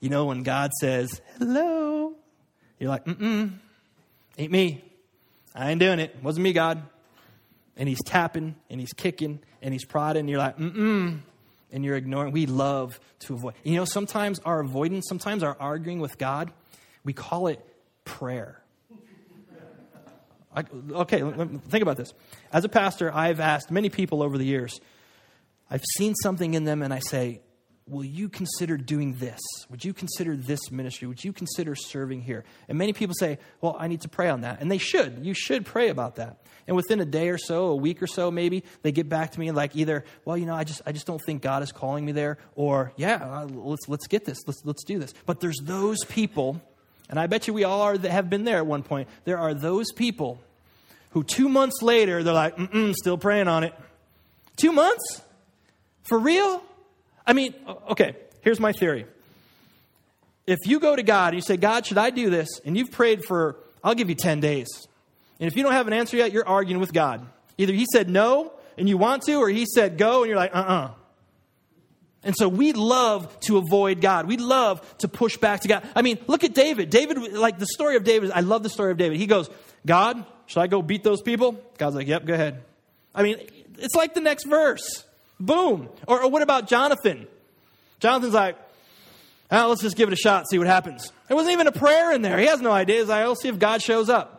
You 0.00 0.08
know, 0.08 0.26
when 0.26 0.42
God 0.42 0.70
says, 0.80 1.20
hello, 1.38 2.14
you're 2.78 2.88
like, 2.88 3.04
mm 3.04 3.16
mm, 3.16 3.52
ain't 4.38 4.52
me. 4.52 4.82
I 5.54 5.70
ain't 5.70 5.80
doing 5.80 5.98
it. 5.98 6.16
Wasn't 6.22 6.42
me, 6.42 6.52
God. 6.52 6.82
And 7.76 7.88
he's 7.88 8.02
tapping 8.04 8.54
and 8.70 8.80
he's 8.80 8.92
kicking 8.92 9.40
and 9.60 9.74
he's 9.74 9.84
prodding. 9.84 10.20
And 10.20 10.30
you're 10.30 10.38
like, 10.38 10.56
mm 10.58 10.74
mm. 10.74 11.18
And 11.72 11.84
you're 11.84 11.96
ignoring. 11.96 12.32
We 12.32 12.46
love 12.46 12.98
to 13.20 13.34
avoid. 13.34 13.54
You 13.62 13.76
know, 13.76 13.84
sometimes 13.84 14.40
our 14.40 14.60
avoidance, 14.60 15.06
sometimes 15.08 15.42
our 15.42 15.56
arguing 15.60 16.00
with 16.00 16.18
God, 16.18 16.50
we 17.04 17.12
call 17.12 17.46
it 17.46 17.64
prayer. 18.04 18.60
I, 20.54 20.64
okay, 20.90 21.20
think 21.20 21.82
about 21.82 21.96
this. 21.96 22.12
As 22.52 22.64
a 22.64 22.68
pastor, 22.68 23.14
I've 23.14 23.38
asked 23.38 23.70
many 23.70 23.88
people 23.88 24.20
over 24.20 24.36
the 24.36 24.44
years, 24.44 24.80
I've 25.70 25.84
seen 25.96 26.14
something 26.16 26.54
in 26.54 26.64
them 26.64 26.82
and 26.82 26.92
I 26.92 26.98
say, 26.98 27.40
Will 27.86 28.04
you 28.04 28.28
consider 28.28 28.76
doing 28.76 29.14
this? 29.14 29.40
Would 29.68 29.84
you 29.84 29.92
consider 29.92 30.36
this 30.36 30.70
ministry? 30.70 31.08
Would 31.08 31.24
you 31.24 31.32
consider 31.32 31.74
serving 31.74 32.22
here? 32.22 32.44
And 32.68 32.78
many 32.78 32.92
people 32.92 33.14
say, 33.18 33.38
Well, 33.60 33.76
I 33.78 33.88
need 33.88 34.02
to 34.02 34.08
pray 34.08 34.28
on 34.28 34.42
that. 34.42 34.60
And 34.60 34.70
they 34.70 34.78
should. 34.78 35.24
You 35.24 35.34
should 35.34 35.66
pray 35.66 35.88
about 35.88 36.16
that. 36.16 36.38
And 36.68 36.76
within 36.76 37.00
a 37.00 37.04
day 37.04 37.30
or 37.30 37.38
so, 37.38 37.66
a 37.66 37.74
week 37.74 38.00
or 38.00 38.06
so, 38.06 38.30
maybe, 38.30 38.62
they 38.82 38.92
get 38.92 39.08
back 39.08 39.32
to 39.32 39.40
me 39.40 39.50
like 39.50 39.74
either, 39.74 40.04
Well, 40.24 40.36
you 40.36 40.46
know, 40.46 40.54
I 40.54 40.62
just, 40.62 40.82
I 40.86 40.92
just 40.92 41.06
don't 41.06 41.20
think 41.24 41.42
God 41.42 41.64
is 41.64 41.72
calling 41.72 42.04
me 42.04 42.12
there, 42.12 42.38
or, 42.54 42.92
Yeah, 42.96 43.16
uh, 43.16 43.46
let's, 43.46 43.88
let's 43.88 44.06
get 44.06 44.24
this. 44.24 44.38
Let's, 44.46 44.64
let's 44.64 44.84
do 44.84 44.98
this. 44.98 45.12
But 45.26 45.40
there's 45.40 45.58
those 45.62 46.04
people, 46.04 46.60
and 47.08 47.18
I 47.18 47.26
bet 47.26 47.48
you 47.48 47.54
we 47.54 47.64
all 47.64 47.82
are 47.82 47.98
that 47.98 48.10
have 48.10 48.30
been 48.30 48.44
there 48.44 48.58
at 48.58 48.66
one 48.66 48.84
point. 48.84 49.08
There 49.24 49.38
are 49.38 49.52
those 49.54 49.90
people 49.90 50.40
who 51.10 51.24
two 51.24 51.48
months 51.48 51.82
later, 51.82 52.22
they're 52.22 52.32
like, 52.32 52.56
Mm-mm, 52.56 52.94
still 52.94 53.18
praying 53.18 53.48
on 53.48 53.64
it. 53.64 53.74
Two 54.56 54.70
months? 54.70 55.22
For 56.10 56.18
real? 56.18 56.60
I 57.24 57.34
mean, 57.34 57.54
okay, 57.90 58.16
here's 58.40 58.58
my 58.58 58.72
theory. 58.72 59.06
If 60.44 60.58
you 60.66 60.80
go 60.80 60.96
to 60.96 61.04
God 61.04 61.28
and 61.28 61.36
you 61.36 61.40
say, 61.40 61.56
God, 61.56 61.86
should 61.86 61.98
I 61.98 62.10
do 62.10 62.30
this? 62.30 62.48
And 62.64 62.76
you've 62.76 62.90
prayed 62.90 63.24
for, 63.24 63.54
I'll 63.84 63.94
give 63.94 64.08
you 64.08 64.16
10 64.16 64.40
days. 64.40 64.66
And 65.38 65.46
if 65.46 65.56
you 65.56 65.62
don't 65.62 65.70
have 65.70 65.86
an 65.86 65.92
answer 65.92 66.16
yet, 66.16 66.32
you're 66.32 66.46
arguing 66.48 66.80
with 66.80 66.92
God. 66.92 67.24
Either 67.58 67.72
He 67.72 67.86
said 67.92 68.10
no 68.10 68.52
and 68.76 68.88
you 68.88 68.98
want 68.98 69.22
to, 69.26 69.36
or 69.36 69.48
He 69.48 69.66
said 69.66 69.98
go 69.98 70.22
and 70.22 70.28
you're 70.28 70.36
like, 70.36 70.52
uh 70.52 70.58
uh-uh. 70.58 70.86
uh 70.86 70.90
And 72.24 72.34
so 72.36 72.48
we 72.48 72.72
love 72.72 73.38
to 73.42 73.58
avoid 73.58 74.00
God. 74.00 74.26
We 74.26 74.36
love 74.36 74.82
to 74.98 75.06
push 75.06 75.36
back 75.36 75.60
to 75.60 75.68
God. 75.68 75.86
I 75.94 76.02
mean, 76.02 76.18
look 76.26 76.42
at 76.42 76.54
David. 76.54 76.90
David, 76.90 77.34
like 77.34 77.60
the 77.60 77.68
story 77.68 77.94
of 77.94 78.02
David, 78.02 78.32
I 78.32 78.40
love 78.40 78.64
the 78.64 78.68
story 78.68 78.90
of 78.90 78.98
David. 78.98 79.18
He 79.18 79.28
goes, 79.28 79.48
God, 79.86 80.26
should 80.46 80.60
I 80.60 80.66
go 80.66 80.82
beat 80.82 81.04
those 81.04 81.22
people? 81.22 81.52
God's 81.78 81.94
like, 81.94 82.08
yep, 82.08 82.24
go 82.24 82.34
ahead. 82.34 82.64
I 83.14 83.22
mean, 83.22 83.36
it's 83.78 83.94
like 83.94 84.14
the 84.14 84.20
next 84.20 84.46
verse. 84.46 85.04
Boom. 85.40 85.88
Or, 86.06 86.22
or 86.22 86.30
what 86.30 86.42
about 86.42 86.68
Jonathan? 86.68 87.26
Jonathan's 87.98 88.34
like, 88.34 88.56
oh, 89.50 89.68
let's 89.68 89.82
just 89.82 89.96
give 89.96 90.08
it 90.08 90.12
a 90.12 90.16
shot, 90.16 90.48
see 90.48 90.58
what 90.58 90.66
happens. 90.66 91.12
There 91.28 91.36
wasn't 91.36 91.54
even 91.54 91.66
a 91.66 91.72
prayer 91.72 92.12
in 92.12 92.22
there. 92.22 92.38
He 92.38 92.46
has 92.46 92.60
no 92.60 92.70
idea. 92.70 93.00
He's 93.00 93.08
like, 93.08 93.22
I'll 93.22 93.34
see 93.34 93.48
if 93.48 93.58
God 93.58 93.82
shows 93.82 94.08
up. 94.08 94.36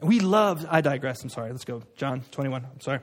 We 0.00 0.20
love, 0.20 0.66
I 0.68 0.80
digress. 0.80 1.22
I'm 1.22 1.28
sorry. 1.28 1.50
Let's 1.50 1.64
go. 1.64 1.82
John 1.96 2.22
21. 2.30 2.64
I'm 2.64 2.80
sorry. 2.80 3.00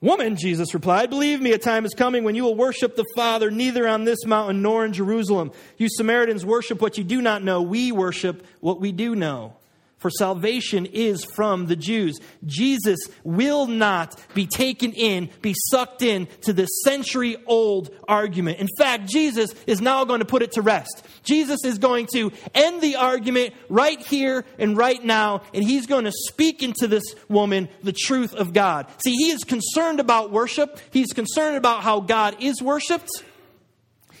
Woman, 0.00 0.36
Jesus 0.36 0.74
replied, 0.74 1.10
believe 1.10 1.40
me, 1.40 1.50
a 1.50 1.58
time 1.58 1.84
is 1.84 1.92
coming 1.92 2.22
when 2.22 2.36
you 2.36 2.44
will 2.44 2.54
worship 2.54 2.94
the 2.94 3.04
Father 3.16 3.50
neither 3.50 3.88
on 3.88 4.04
this 4.04 4.24
mountain 4.24 4.62
nor 4.62 4.84
in 4.84 4.92
Jerusalem. 4.92 5.50
You 5.76 5.88
Samaritans 5.90 6.46
worship 6.46 6.80
what 6.80 6.98
you 6.98 7.02
do 7.02 7.20
not 7.20 7.42
know. 7.42 7.62
We 7.62 7.90
worship 7.90 8.46
what 8.60 8.80
we 8.80 8.92
do 8.92 9.16
know 9.16 9.56
for 9.98 10.10
salvation 10.10 10.86
is 10.86 11.24
from 11.24 11.66
the 11.66 11.76
Jews. 11.76 12.18
Jesus 12.46 12.98
will 13.24 13.66
not 13.66 14.18
be 14.34 14.46
taken 14.46 14.92
in, 14.92 15.28
be 15.42 15.54
sucked 15.70 16.02
in 16.02 16.26
to 16.42 16.52
this 16.52 16.68
century 16.84 17.36
old 17.46 17.90
argument. 18.06 18.58
In 18.58 18.68
fact, 18.78 19.08
Jesus 19.08 19.54
is 19.66 19.80
now 19.80 20.04
going 20.04 20.20
to 20.20 20.24
put 20.24 20.42
it 20.42 20.52
to 20.52 20.62
rest. 20.62 21.04
Jesus 21.24 21.64
is 21.64 21.78
going 21.78 22.06
to 22.14 22.32
end 22.54 22.80
the 22.80 22.96
argument 22.96 23.54
right 23.68 24.00
here 24.00 24.44
and 24.58 24.76
right 24.76 25.02
now, 25.02 25.42
and 25.52 25.64
he's 25.64 25.86
going 25.86 26.04
to 26.04 26.12
speak 26.12 26.62
into 26.62 26.86
this 26.86 27.14
woman 27.28 27.68
the 27.82 27.92
truth 27.92 28.34
of 28.34 28.52
God. 28.52 28.86
See, 29.04 29.14
he 29.14 29.30
is 29.30 29.44
concerned 29.44 30.00
about 30.00 30.30
worship, 30.30 30.78
he's 30.90 31.12
concerned 31.12 31.56
about 31.56 31.82
how 31.82 32.00
God 32.00 32.36
is 32.40 32.62
worshiped, 32.62 33.10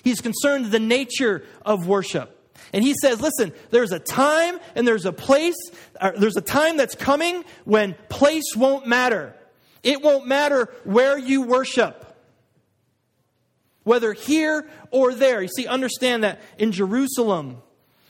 he's 0.02 0.20
concerned 0.20 0.66
the 0.66 0.80
nature 0.80 1.44
of 1.64 1.86
worship. 1.86 2.37
And 2.72 2.84
he 2.84 2.94
says, 3.00 3.20
listen, 3.20 3.52
there's 3.70 3.92
a 3.92 3.98
time 3.98 4.58
and 4.74 4.86
there's 4.86 5.06
a 5.06 5.12
place, 5.12 5.56
there's 6.16 6.36
a 6.36 6.42
time 6.42 6.76
that's 6.76 6.94
coming 6.94 7.44
when 7.64 7.94
place 8.08 8.54
won't 8.56 8.86
matter. 8.86 9.34
It 9.82 10.02
won't 10.02 10.26
matter 10.26 10.68
where 10.84 11.16
you 11.16 11.42
worship, 11.42 12.16
whether 13.84 14.12
here 14.12 14.68
or 14.90 15.14
there. 15.14 15.40
You 15.40 15.48
see, 15.48 15.66
understand 15.66 16.24
that 16.24 16.40
in 16.58 16.72
Jerusalem, 16.72 17.62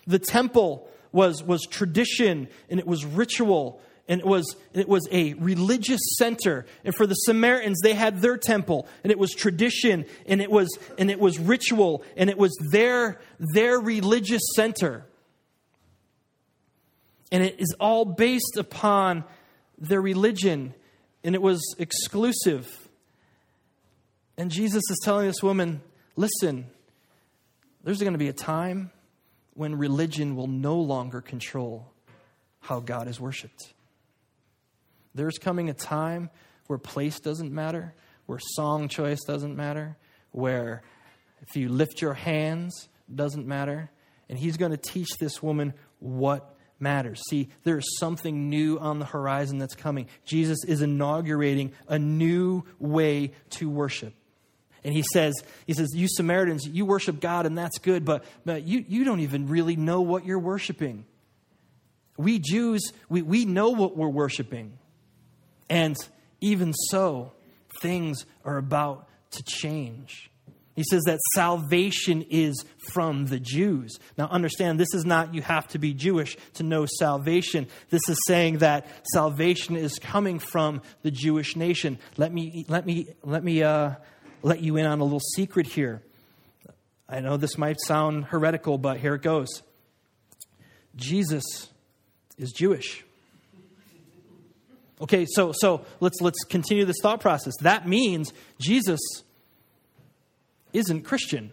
the 0.07 0.19
temple 0.19 0.89
was, 1.13 1.43
was 1.43 1.63
tradition 1.67 2.49
and 2.69 2.81
it 2.81 2.87
was 2.87 3.05
ritual 3.05 3.81
and 4.09 4.21
it 4.21 4.27
was, 4.27 4.57
it 4.73 4.89
was 4.89 5.07
a 5.13 5.35
religious 5.35 6.01
center. 6.17 6.65
And 6.83 6.95
for 6.95 7.07
the 7.07 7.15
Samaritans, 7.15 7.81
they 7.83 7.93
had 7.93 8.23
their 8.23 8.39
temple, 8.39 8.89
and 9.03 9.13
it 9.13 9.19
was 9.19 9.33
tradition, 9.33 10.07
and 10.27 10.41
it 10.41 10.51
was, 10.51 10.69
and 10.97 11.11
it 11.11 11.21
was 11.21 11.39
ritual, 11.39 12.03
and 12.17 12.31
it 12.31 12.39
was 12.39 12.57
their, 12.73 13.21
their 13.55 13.79
religious 13.79 14.43
center. 14.57 15.05
And 17.31 17.45
it 17.45 17.61
is 17.61 17.77
all 17.79 18.07
based 18.07 18.57
upon 18.57 19.25
their 19.77 20.01
religion, 20.01 20.73
and 21.23 21.35
it 21.35 21.43
was 21.43 21.63
exclusive. 21.79 22.89
And 24.39 24.51
Jesus 24.51 24.83
is 24.91 25.01
telling 25.05 25.27
this 25.27 25.43
woman, 25.43 25.83
listen, 26.17 26.67
there's 27.85 28.01
going 28.01 28.15
to 28.15 28.19
be 28.19 28.29
a 28.29 28.33
time 28.33 28.91
when 29.53 29.77
religion 29.77 30.35
will 30.35 30.47
no 30.47 30.79
longer 30.79 31.21
control 31.21 31.93
how 32.61 32.81
God 32.81 33.09
is 33.09 33.21
worshiped. 33.21 33.75
There's 35.19 35.37
coming 35.37 35.69
a 35.69 35.75
time 35.75 36.31
where 36.69 36.79
place 36.79 37.19
doesn't 37.19 37.53
matter, 37.53 37.93
where 38.27 38.39
song 38.41 38.87
choice 38.87 39.19
doesn't 39.27 39.57
matter, 39.57 39.97
where 40.31 40.83
if 41.43 41.57
you 41.57 41.69
lift 41.69 42.01
your 42.01 42.15
hands 42.15 42.89
doesn't 43.13 43.45
matter. 43.45 43.91
And 44.29 44.39
he's 44.39 44.57
going 44.57 44.71
to 44.71 44.77
teach 44.77 45.09
this 45.19 45.43
woman 45.43 45.75
what 45.99 46.55
matters. 46.79 47.21
See, 47.29 47.49
there 47.65 47.79
is 47.79 47.99
something 47.99 48.49
new 48.49 48.79
on 48.79 49.01
the 49.01 49.07
horizon 49.07 49.59
that's 49.59 49.75
coming. 49.75 50.07
Jesus 50.25 50.59
is 50.65 50.83
inaugurating 50.83 51.73
a 51.89 51.99
new 51.99 52.63
way 52.79 53.33
to 53.51 53.69
worship. 53.69 54.15
And 54.85 54.95
he 54.95 55.03
says, 55.13 55.35
he 55.67 55.73
says, 55.73 55.89
you 55.95 56.07
Samaritans, 56.09 56.65
you 56.65 56.87
worship 56.87 57.19
God 57.19 57.45
and 57.45 57.59
that's 57.59 57.79
good, 57.79 58.05
but, 58.05 58.25
but 58.45 58.69
you, 58.69 58.85
you 58.87 59.03
don't 59.03 59.21
even 59.21 59.49
really 59.49 59.75
know 59.75 60.01
what 60.01 60.25
you're 60.25 60.39
worshiping. 60.39 61.07
We 62.17 62.39
Jews, 62.39 62.93
we, 63.09 63.23
we 63.23 63.45
know 63.45 63.71
what 63.71 63.97
we're 63.97 64.09
worshiping. 64.09 64.79
And 65.69 65.97
even 66.41 66.73
so, 66.73 67.33
things 67.81 68.25
are 68.45 68.57
about 68.57 69.09
to 69.33 69.43
change. 69.43 70.31
He 70.79 70.85
says 70.89 71.03
that 71.07 71.19
salvation 71.35 72.25
is 72.31 72.65
from 72.93 73.27
the 73.27 73.41
Jews. 73.41 73.99
Now, 74.17 74.29
understand, 74.29 74.79
this 74.79 74.95
is 74.95 75.05
not 75.05 75.35
you 75.35 75.43
have 75.43 75.67
to 75.69 75.79
be 75.81 75.93
Jewish 75.93 76.37
to 76.55 76.63
know 76.63 76.87
salvation. 76.87 77.67
This 77.91 78.09
is 78.09 78.17
saying 78.29 78.59
that 78.59 78.87
salvation 79.13 79.75
is 79.75 79.99
coming 79.99 80.39
from 80.39 80.83
the 81.03 81.11
Jewish 81.11 81.57
nation. 81.57 81.99
Let 82.17 82.33
me, 82.33 82.65
let 82.69 82.87
me, 82.87 83.09
let 83.25 83.43
me 83.43 83.65
uh, 83.65 83.95
let 84.45 84.61
you 84.61 84.77
in 84.77 84.87
on 84.87 85.01
a 85.01 85.03
little 85.03 85.19
secret 85.35 85.67
here. 85.67 86.01
I 87.09 87.19
know 87.21 87.37
this 87.37 87.59
might 87.59 87.81
sound 87.81 88.27
heretical, 88.27 88.79
but 88.79 88.99
here 88.99 89.17
it 89.17 89.23
goes. 89.23 89.49
Jesus 90.95 91.71
is 92.37 92.53
Jewish. 92.53 93.05
Okay, 95.01 95.27
so 95.29 95.53
so 95.55 95.85
let's 96.01 96.21
let's 96.21 96.43
continue 96.45 96.85
this 96.85 96.97
thought 97.03 97.21
process. 97.21 97.55
That 97.61 97.87
means 97.87 98.33
Jesus 98.61 99.01
isn't 100.73 101.03
Christian. 101.03 101.53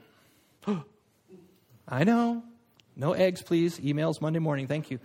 I 1.88 2.04
know. 2.04 2.44
No 2.96 3.14
eggs, 3.14 3.42
please. 3.42 3.80
Emails 3.80 4.22
Monday 4.22 4.40
morning. 4.40 4.68
Thank 4.68 4.90
you. 4.90 5.00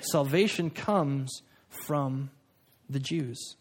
Salvation 0.00 0.70
comes 0.70 1.42
from 1.86 2.30
the 2.88 2.98
Jews. 2.98 3.56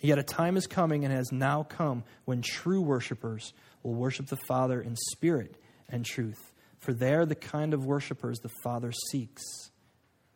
Yet 0.00 0.18
a 0.18 0.22
time 0.22 0.56
is 0.56 0.66
coming 0.66 1.04
and 1.04 1.12
has 1.12 1.30
now 1.30 1.62
come 1.62 2.04
when 2.24 2.42
true 2.42 2.80
worshipers 2.80 3.52
will 3.82 3.94
worship 3.94 4.26
the 4.26 4.38
Father 4.48 4.80
in 4.80 4.96
spirit 4.96 5.56
and 5.88 6.04
truth. 6.04 6.52
For 6.78 6.92
they 6.92 7.14
are 7.14 7.26
the 7.26 7.36
kind 7.36 7.72
of 7.74 7.84
worshipers 7.84 8.40
the 8.40 8.50
Father 8.64 8.92
seeks. 9.10 9.42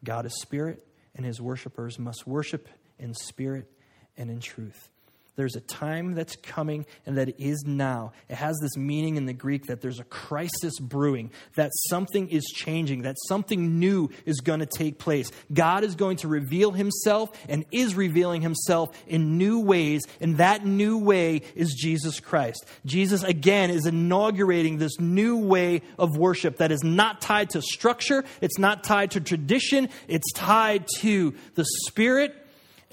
God 0.04 0.26
is 0.26 0.40
spirit, 0.40 0.85
and 1.16 1.26
his 1.26 1.40
worshipers 1.40 1.98
must 1.98 2.26
worship 2.26 2.68
in 2.98 3.14
spirit 3.14 3.70
and 4.16 4.30
in 4.30 4.40
truth. 4.40 4.90
There's 5.36 5.54
a 5.54 5.60
time 5.60 6.14
that's 6.14 6.34
coming 6.36 6.86
and 7.04 7.18
that 7.18 7.38
is 7.38 7.64
now. 7.66 8.12
It 8.28 8.36
has 8.36 8.58
this 8.62 8.76
meaning 8.76 9.16
in 9.16 9.26
the 9.26 9.34
Greek 9.34 9.66
that 9.66 9.82
there's 9.82 10.00
a 10.00 10.04
crisis 10.04 10.78
brewing, 10.80 11.30
that 11.56 11.72
something 11.90 12.28
is 12.28 12.44
changing, 12.46 13.02
that 13.02 13.16
something 13.28 13.78
new 13.78 14.08
is 14.24 14.40
going 14.40 14.60
to 14.60 14.66
take 14.66 14.98
place. 14.98 15.30
God 15.52 15.84
is 15.84 15.94
going 15.94 16.16
to 16.18 16.28
reveal 16.28 16.72
himself 16.72 17.30
and 17.50 17.66
is 17.70 17.94
revealing 17.94 18.40
himself 18.40 18.90
in 19.06 19.36
new 19.36 19.60
ways, 19.60 20.02
and 20.20 20.38
that 20.38 20.64
new 20.64 20.96
way 20.96 21.42
is 21.54 21.74
Jesus 21.74 22.18
Christ. 22.18 22.64
Jesus, 22.86 23.22
again, 23.22 23.70
is 23.70 23.84
inaugurating 23.84 24.78
this 24.78 24.98
new 24.98 25.36
way 25.36 25.82
of 25.98 26.16
worship 26.16 26.56
that 26.58 26.72
is 26.72 26.82
not 26.82 27.20
tied 27.20 27.50
to 27.50 27.60
structure, 27.60 28.24
it's 28.40 28.58
not 28.58 28.84
tied 28.84 29.10
to 29.10 29.20
tradition, 29.20 29.90
it's 30.08 30.32
tied 30.32 30.86
to 31.00 31.34
the 31.56 31.66
Spirit 31.86 32.45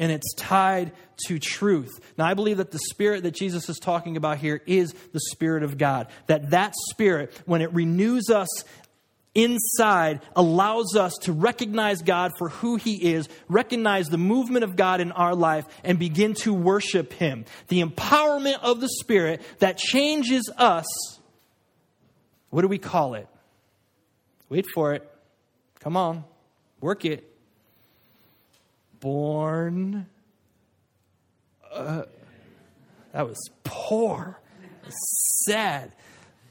and 0.04 0.12
it's 0.12 0.34
tied 0.34 0.92
to 1.28 1.39
truth. 1.39 1.98
Now, 2.18 2.26
I 2.26 2.34
believe 2.34 2.58
that 2.58 2.72
the 2.72 2.80
spirit 2.89 3.24
that 3.24 3.32
Jesus 3.32 3.70
is 3.70 3.80
talking 3.80 4.18
about 4.18 4.38
here 4.38 4.62
is 4.66 4.92
the 5.13 5.20
spirit 5.32 5.63
of 5.63 5.78
God. 5.78 6.08
That 6.28 6.50
that 6.50 6.74
spirit, 6.89 7.32
when 7.46 7.62
it 7.62 7.74
renews 7.74 8.30
us 8.30 8.50
inside, 9.34 10.20
allows 10.36 10.98
us 10.98 11.13
to 11.22 11.32
recognize 11.32 12.02
God 12.02 12.34
for 12.38 12.50
who 12.50 12.76
he 12.76 13.13
is, 13.13 13.30
recognize 13.48 14.10
the 14.10 14.18
movement 14.18 14.66
of 14.66 14.76
God 14.76 15.00
in 15.00 15.13
our 15.13 15.36
life, 15.36 15.66
and 15.86 15.98
begin 15.98 16.34
to 16.42 16.54
worship 16.54 17.13
him. 17.13 17.46
The 17.70 17.82
empowerment 17.82 18.60
of 18.62 18.82
the 18.82 18.89
spirit 18.89 19.42
that 19.60 19.78
changes 19.78 20.52
us. 20.58 21.18
What 22.50 22.63
do 22.63 22.68
we 22.68 22.78
call 22.78 23.13
it? 23.13 23.30
Wait 24.50 24.66
for 24.74 24.96
it. 24.96 25.10
Come 25.80 25.96
on. 25.96 26.26
Work 26.82 27.06
it 27.06 27.33
born. 29.04 30.08
Uh, 31.72 32.04
that 33.12 33.28
was 33.28 33.50
poor, 33.66 34.39
sad. 35.46 35.92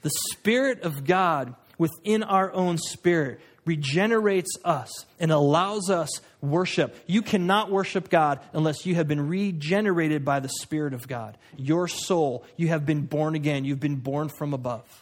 The 0.02 0.10
Spirit 0.32 0.82
of 0.82 1.04
God 1.04 1.54
within 1.78 2.22
our 2.22 2.52
own 2.52 2.76
spirit 2.76 3.40
regenerates 3.64 4.50
us 4.64 5.06
and 5.18 5.32
allows 5.32 5.88
us 5.88 6.10
worship. 6.42 6.94
You 7.06 7.22
cannot 7.22 7.70
worship 7.70 8.10
God 8.10 8.40
unless 8.52 8.84
you 8.84 8.96
have 8.96 9.08
been 9.08 9.28
regenerated 9.28 10.24
by 10.24 10.40
the 10.40 10.50
Spirit 10.60 10.92
of 10.92 11.08
God. 11.08 11.38
Your 11.56 11.88
soul, 11.88 12.44
you 12.56 12.68
have 12.68 12.84
been 12.84 13.06
born 13.06 13.34
again, 13.34 13.64
you've 13.64 13.80
been 13.80 13.96
born 13.96 14.28
from 14.28 14.52
above. 14.52 15.01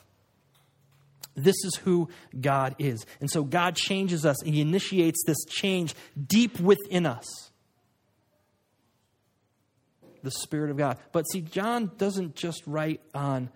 This 1.34 1.56
is 1.64 1.76
who 1.76 2.08
God 2.38 2.74
is. 2.78 3.04
And 3.20 3.30
so 3.30 3.42
God 3.42 3.76
changes 3.76 4.26
us, 4.26 4.42
and 4.42 4.54
He 4.54 4.60
initiates 4.60 5.22
this 5.26 5.44
change 5.48 5.94
deep 6.26 6.58
within 6.60 7.06
us. 7.06 7.26
The 10.22 10.30
Spirit 10.30 10.70
of 10.70 10.76
God. 10.76 10.98
But 11.12 11.22
see, 11.30 11.40
John 11.40 11.92
doesn't 11.96 12.34
just 12.34 12.62
write 12.66 13.00
on 13.14 13.50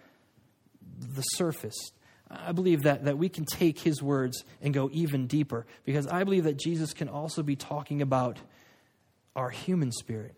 the 0.98 1.22
surface. 1.22 1.92
I 2.30 2.52
believe 2.52 2.82
that, 2.82 3.04
that 3.04 3.18
we 3.18 3.28
can 3.28 3.44
take 3.44 3.78
his 3.78 4.02
words 4.02 4.44
and 4.62 4.72
go 4.72 4.88
even 4.92 5.26
deeper 5.26 5.66
because 5.84 6.06
I 6.06 6.24
believe 6.24 6.44
that 6.44 6.56
Jesus 6.56 6.94
can 6.94 7.08
also 7.08 7.42
be 7.42 7.54
talking 7.54 8.00
about 8.02 8.38
our 9.36 9.50
human 9.50 9.92
spirit 9.92 10.34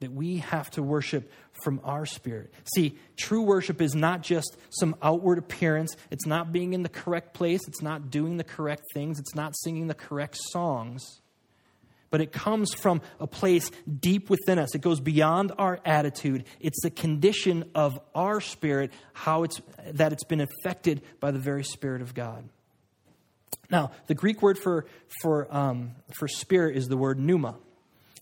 that 0.00 0.12
we 0.12 0.38
have 0.38 0.70
to 0.70 0.82
worship 0.82 1.30
from 1.64 1.80
our 1.84 2.04
spirit. 2.04 2.52
See, 2.74 2.98
true 3.16 3.42
worship 3.42 3.80
is 3.80 3.94
not 3.94 4.22
just 4.22 4.56
some 4.70 4.94
outward 5.02 5.38
appearance, 5.38 5.96
it's 6.10 6.26
not 6.26 6.52
being 6.52 6.74
in 6.74 6.82
the 6.82 6.88
correct 6.88 7.34
place, 7.34 7.60
it's 7.66 7.82
not 7.82 8.10
doing 8.10 8.36
the 8.36 8.44
correct 8.44 8.84
things, 8.92 9.18
it's 9.18 9.34
not 9.34 9.56
singing 9.56 9.86
the 9.86 9.94
correct 9.94 10.36
songs. 10.50 11.20
But 12.10 12.20
it 12.20 12.30
comes 12.30 12.72
from 12.72 13.02
a 13.18 13.26
place 13.26 13.70
deep 14.00 14.30
within 14.30 14.58
us. 14.58 14.74
It 14.74 14.80
goes 14.80 15.00
beyond 15.00 15.52
our 15.58 15.80
attitude. 15.84 16.44
It's 16.60 16.80
the 16.82 16.90
condition 16.90 17.70
of 17.74 17.98
our 18.14 18.40
spirit, 18.40 18.92
how 19.12 19.42
it's 19.42 19.60
that 19.92 20.12
it's 20.12 20.24
been 20.24 20.40
affected 20.40 21.02
by 21.18 21.32
the 21.32 21.40
very 21.40 21.64
Spirit 21.64 22.02
of 22.02 22.14
God. 22.14 22.48
Now, 23.70 23.90
the 24.06 24.14
Greek 24.14 24.40
word 24.40 24.56
for 24.56 24.86
for 25.20 25.52
um, 25.54 25.96
for 26.12 26.28
spirit 26.28 26.76
is 26.76 26.86
the 26.86 26.96
word 26.96 27.18
pneuma. 27.18 27.56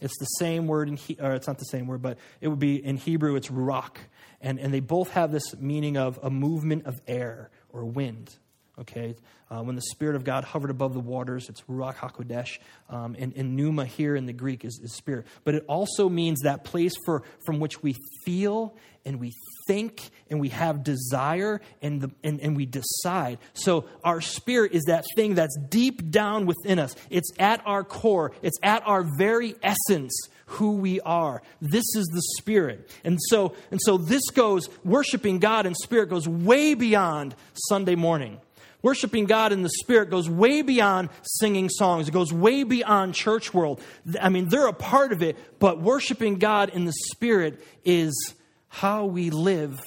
It's 0.00 0.18
the 0.18 0.26
same 0.26 0.66
word, 0.66 0.88
in 0.88 0.96
he, 0.96 1.16
or 1.20 1.33
it's 1.33 1.46
not 1.46 1.59
the 1.59 1.64
same 1.64 1.87
word, 1.87 2.02
but 2.02 2.18
it 2.40 2.48
would 2.48 2.59
be 2.59 2.85
in 2.85 2.96
Hebrew, 2.96 3.37
it's 3.37 3.48
ruach. 3.48 3.96
And, 4.40 4.59
and 4.59 4.74
they 4.74 4.80
both 4.80 5.11
have 5.12 5.33
this 5.33 5.57
meaning 5.57 5.96
of 5.96 6.18
a 6.22 6.30
movement 6.30 6.87
of 6.87 6.94
air 7.07 7.50
or 7.72 7.85
wind. 7.85 8.37
Okay, 8.76 9.14
uh, 9.52 9.62
when 9.62 9.76
the 9.76 9.83
Spirit 9.83 10.16
of 10.16 10.24
God 10.24 10.42
hovered 10.42 10.70
above 10.70 10.94
the 10.94 11.00
waters, 11.00 11.48
it's 11.48 11.61
Ruach 11.62 11.94
HaKodesh. 11.94 12.59
Um, 12.90 13.14
and, 13.16 13.33
and 13.37 13.54
pneuma 13.54 13.87
here 13.87 14.16
in 14.16 14.26
the 14.26 14.33
Greek 14.33 14.64
is, 14.64 14.80
is 14.83 14.92
spirit. 14.92 15.26
But 15.44 15.54
it 15.54 15.64
also 15.68 16.09
means 16.09 16.40
that 16.40 16.64
place 16.64 16.94
for, 17.07 17.22
from 17.46 17.61
which 17.61 17.85
we 17.85 17.94
feel 18.24 18.74
and 19.05 19.21
we 19.21 19.33
think 19.67 20.11
and 20.31 20.40
we 20.40 20.49
have 20.51 20.83
desire 20.83 21.61
and, 21.83 22.01
the, 22.01 22.11
and, 22.23 22.40
and 22.40 22.57
we 22.57 22.67
decide. 22.67 23.38
So 23.53 23.87
our 24.03 24.21
spirit 24.21 24.73
is 24.73 24.85
that 24.85 25.05
thing 25.14 25.35
that's 25.35 25.57
deep 25.69 26.11
down 26.11 26.47
within 26.47 26.79
us. 26.79 26.95
It's 27.11 27.31
at 27.38 27.62
our 27.67 27.85
core, 27.85 28.33
it's 28.43 28.59
at 28.62 28.87
our 28.87 29.05
very 29.19 29.55
essence 29.62 30.29
who 30.47 30.73
we 30.77 31.01
are. 31.01 31.43
This 31.61 31.85
is 31.97 32.07
the 32.12 32.23
spirit. 32.38 32.90
And 33.03 33.19
so 33.29 33.55
and 33.71 33.81
so 33.83 33.97
this 33.97 34.31
goes 34.31 34.69
worshiping 34.85 35.38
God 35.38 35.67
in 35.67 35.75
spirit 35.75 36.11
goes 36.11 36.29
way 36.29 36.75
beyond 36.75 37.35
Sunday 37.69 37.95
morning. 37.95 38.40
Worshiping 38.83 39.25
God 39.25 39.53
in 39.53 39.62
the 39.62 39.71
Spirit 39.71 40.11
goes 40.11 40.29
way 40.29 40.61
beyond 40.61 41.09
singing 41.23 41.71
songs. 41.71 42.07
It 42.07 42.11
goes 42.11 42.35
way 42.35 42.64
beyond 42.64 43.14
church 43.14 43.55
world. 43.55 43.81
I 44.21 44.29
mean, 44.29 44.51
they're 44.51 44.67
a 44.67 44.75
part 44.75 45.12
of 45.12 45.23
it, 45.23 45.38
but 45.59 45.81
worshiping 45.81 46.35
God 46.35 46.69
in 46.69 46.85
the 46.85 46.93
Spirit 47.11 47.64
is 47.87 48.35
how 48.74 49.04
we 49.04 49.30
live 49.30 49.80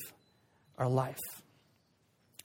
our 0.78 0.88
life. 0.88 1.20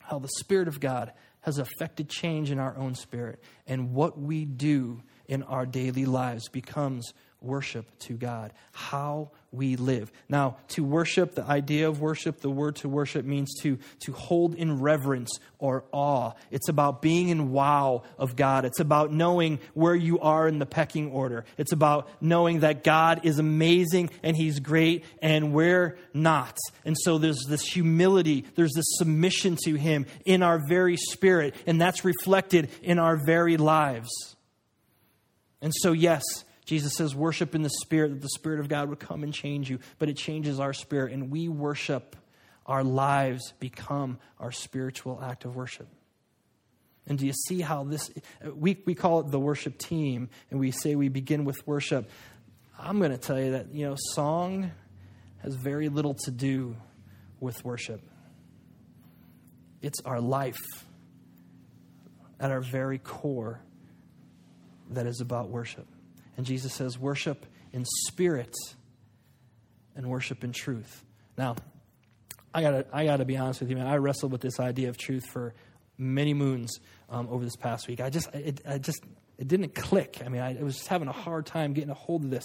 how 0.00 0.18
the 0.18 0.28
Spirit 0.40 0.66
of 0.66 0.81
God 0.81 1.12
has 1.42 1.59
affected 1.59 2.09
change 2.09 2.50
in 2.50 2.59
our 2.59 2.76
own 2.76 2.94
spirit, 2.96 3.40
and 3.66 3.94
what 3.94 4.18
we 4.18 4.44
do 4.44 5.00
in 5.28 5.44
our 5.44 5.64
daily 5.64 6.05
lives 6.05 6.48
becomes 6.48 7.14
worship 7.40 7.87
to 8.00 8.14
God, 8.14 8.52
how 8.72 9.31
we 9.53 9.77
live. 9.77 10.11
Now, 10.31 10.57
to 10.69 10.83
worship, 10.83 11.35
the 11.35 11.45
idea 11.45 11.87
of 11.87 12.01
worship, 12.01 12.41
the 12.41 12.51
word 12.51 12.77
to 12.77 12.88
worship 12.88 13.27
means 13.27 13.55
to, 13.61 13.79
to 14.01 14.12
hold 14.12 14.55
in 14.55 14.81
reverence 14.81 15.38
or 15.59 15.85
awe. 15.93 16.33
It's 16.51 16.71
about 16.71 17.03
being 17.03 17.29
in 17.29 17.53
wow 17.53 18.03
of 18.19 18.35
God. 18.35 18.65
It's 18.65 18.81
about 18.81 19.12
knowing 19.12 19.61
where 19.75 19.95
you 19.95 20.19
are 20.21 20.49
in 20.49 20.59
the 20.59 20.67
pecking 20.67 21.11
order. 21.11 21.45
It's 21.59 21.73
about 21.73 22.09
knowing 22.21 22.61
that 22.61 22.83
God 22.83 23.21
is 23.25 23.38
amazing 23.38 24.11
and 24.23 24.35
He's 24.35 24.59
great 24.59 25.05
and 25.21 25.53
we're 25.53 25.99
not. 26.15 26.57
And 26.87 26.97
so 26.99 27.19
there's 27.19 27.45
this 27.47 27.62
humility, 27.62 28.47
there's 28.55 28.73
this 28.73 28.97
submission 28.97 29.59
to 29.65 29.75
Him 29.75 30.07
in 30.25 30.43
our 30.43 30.61
very 30.67 30.97
spirit, 30.97 31.55
and 31.67 31.79
that's 31.79 32.07
reflected 32.07 32.71
in 32.83 32.99
our 32.99 33.19
very 33.27 33.59
lives. 33.59 34.11
And 35.61 35.73
so, 35.75 35.93
yes, 35.93 36.23
Jesus 36.73 36.95
says, 36.95 37.15
worship 37.15 37.55
in 37.55 37.61
the 37.61 37.69
Spirit, 37.69 38.13
that 38.13 38.23
the 38.23 38.31
Spirit 38.31 38.59
of 38.59 38.67
God 38.67 38.89
would 38.89 38.99
come 38.99 39.23
and 39.23 39.35
change 39.35 39.69
you, 39.69 39.79
but 39.99 40.09
it 40.09 40.17
changes 40.17 40.59
our 40.59 40.73
spirit, 40.73 41.13
and 41.13 41.31
we 41.31 41.47
worship. 41.47 42.17
Our 42.65 42.83
lives 42.83 43.53
become 43.61 44.19
our 44.41 44.51
spiritual 44.53 45.21
act 45.23 45.45
of 45.45 45.55
worship. 45.55 45.87
And 47.07 47.19
do 47.19 47.27
you 47.27 47.35
see 47.35 47.61
how 47.61 47.85
this, 47.85 48.11
we, 48.55 48.83
we 48.87 48.95
call 48.95 49.21
it 49.21 49.31
the 49.31 49.39
worship 49.39 49.77
team, 49.77 50.31
and 50.51 50.59
we 50.59 50.71
say 50.71 50.95
we 50.95 51.11
begin 51.11 51.45
with 51.45 51.67
worship. 51.67 52.09
I'm 52.79 53.01
going 53.01 53.11
to 53.11 53.19
tell 53.19 53.39
you 53.39 53.51
that, 53.51 53.75
you 53.75 53.85
know, 53.85 53.97
song 54.15 54.71
has 55.43 55.55
very 55.55 55.91
little 55.91 56.15
to 56.25 56.31
do 56.31 56.75
with 57.39 57.63
worship. 57.67 58.01
It's 59.83 60.01
our 60.07 60.23
life 60.23 60.87
at 62.41 62.51
our 62.51 62.63
very 62.63 62.97
core 62.97 63.61
that 64.89 65.05
is 65.05 65.21
about 65.21 65.51
worship. 65.51 65.87
And 66.37 66.47
Jesus 66.47 66.73
says, 66.75 66.99
worship 66.99 67.47
in 67.73 67.85
spirit 68.07 68.55
and 69.95 70.09
worship 70.09 70.45
in 70.45 70.53
truth. 70.53 71.05
Now, 71.37 71.57
I 72.55 72.62
gotta, 72.62 72.87
I 72.92 73.05
gotta 73.05 73.25
be 73.25 73.37
honest 73.37 73.61
with 73.61 73.71
you, 73.71 73.77
man. 73.77 73.87
I 73.87 73.97
wrestled 73.97 74.33
with 74.33 74.40
this 74.40 74.61
idea 74.61 74.88
of 74.88 74.99
truth 74.99 75.25
for 75.27 75.55
many 75.99 76.35
moons 76.35 76.79
um, 77.09 77.29
over 77.31 77.45
this 77.45 77.57
past 77.57 77.88
week. 77.88 78.01
I 78.01 78.11
just, 78.11 78.35
it, 78.35 78.61
I 78.66 78.79
just, 78.79 79.03
it 79.38 79.49
didn't 79.49 79.75
click. 79.75 80.21
I 80.25 80.29
mean, 80.29 80.42
I, 80.42 80.59
I 80.59 80.62
was 80.62 80.77
just 80.77 80.88
having 80.88 81.09
a 81.09 81.12
hard 81.12 81.47
time 81.47 81.73
getting 81.73 81.90
a 81.90 81.95
hold 81.95 82.25
of 82.25 82.31
this. 82.31 82.45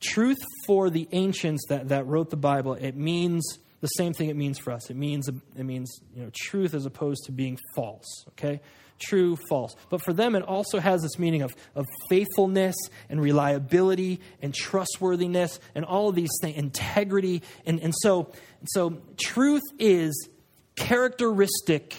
Truth 0.00 0.38
for 0.66 0.90
the 0.90 1.08
ancients 1.12 1.64
that, 1.68 1.88
that 1.88 2.06
wrote 2.06 2.30
the 2.30 2.36
Bible, 2.36 2.74
it 2.74 2.96
means 2.96 3.58
the 3.80 3.88
same 3.88 4.12
thing 4.12 4.28
it 4.28 4.36
means 4.36 4.58
for 4.58 4.72
us. 4.72 4.90
It 4.90 4.96
means, 4.96 5.28
it 5.28 5.64
means 5.64 6.00
you 6.14 6.22
know, 6.22 6.30
truth 6.34 6.74
as 6.74 6.86
opposed 6.86 7.24
to 7.26 7.32
being 7.32 7.58
false, 7.74 8.24
okay? 8.30 8.60
True, 9.00 9.36
false. 9.48 9.74
But 9.88 10.02
for 10.02 10.12
them, 10.12 10.34
it 10.34 10.42
also 10.42 10.78
has 10.78 11.02
this 11.02 11.18
meaning 11.18 11.42
of, 11.42 11.54
of 11.74 11.86
faithfulness 12.08 12.76
and 13.08 13.20
reliability 13.20 14.20
and 14.40 14.54
trustworthiness 14.54 15.58
and 15.74 15.84
all 15.84 16.08
of 16.08 16.14
these 16.14 16.30
things, 16.40 16.56
integrity. 16.56 17.42
And, 17.66 17.80
and 17.80 17.94
so, 18.02 18.32
so 18.66 18.98
truth 19.16 19.62
is 19.78 20.28
characteristic 20.76 21.96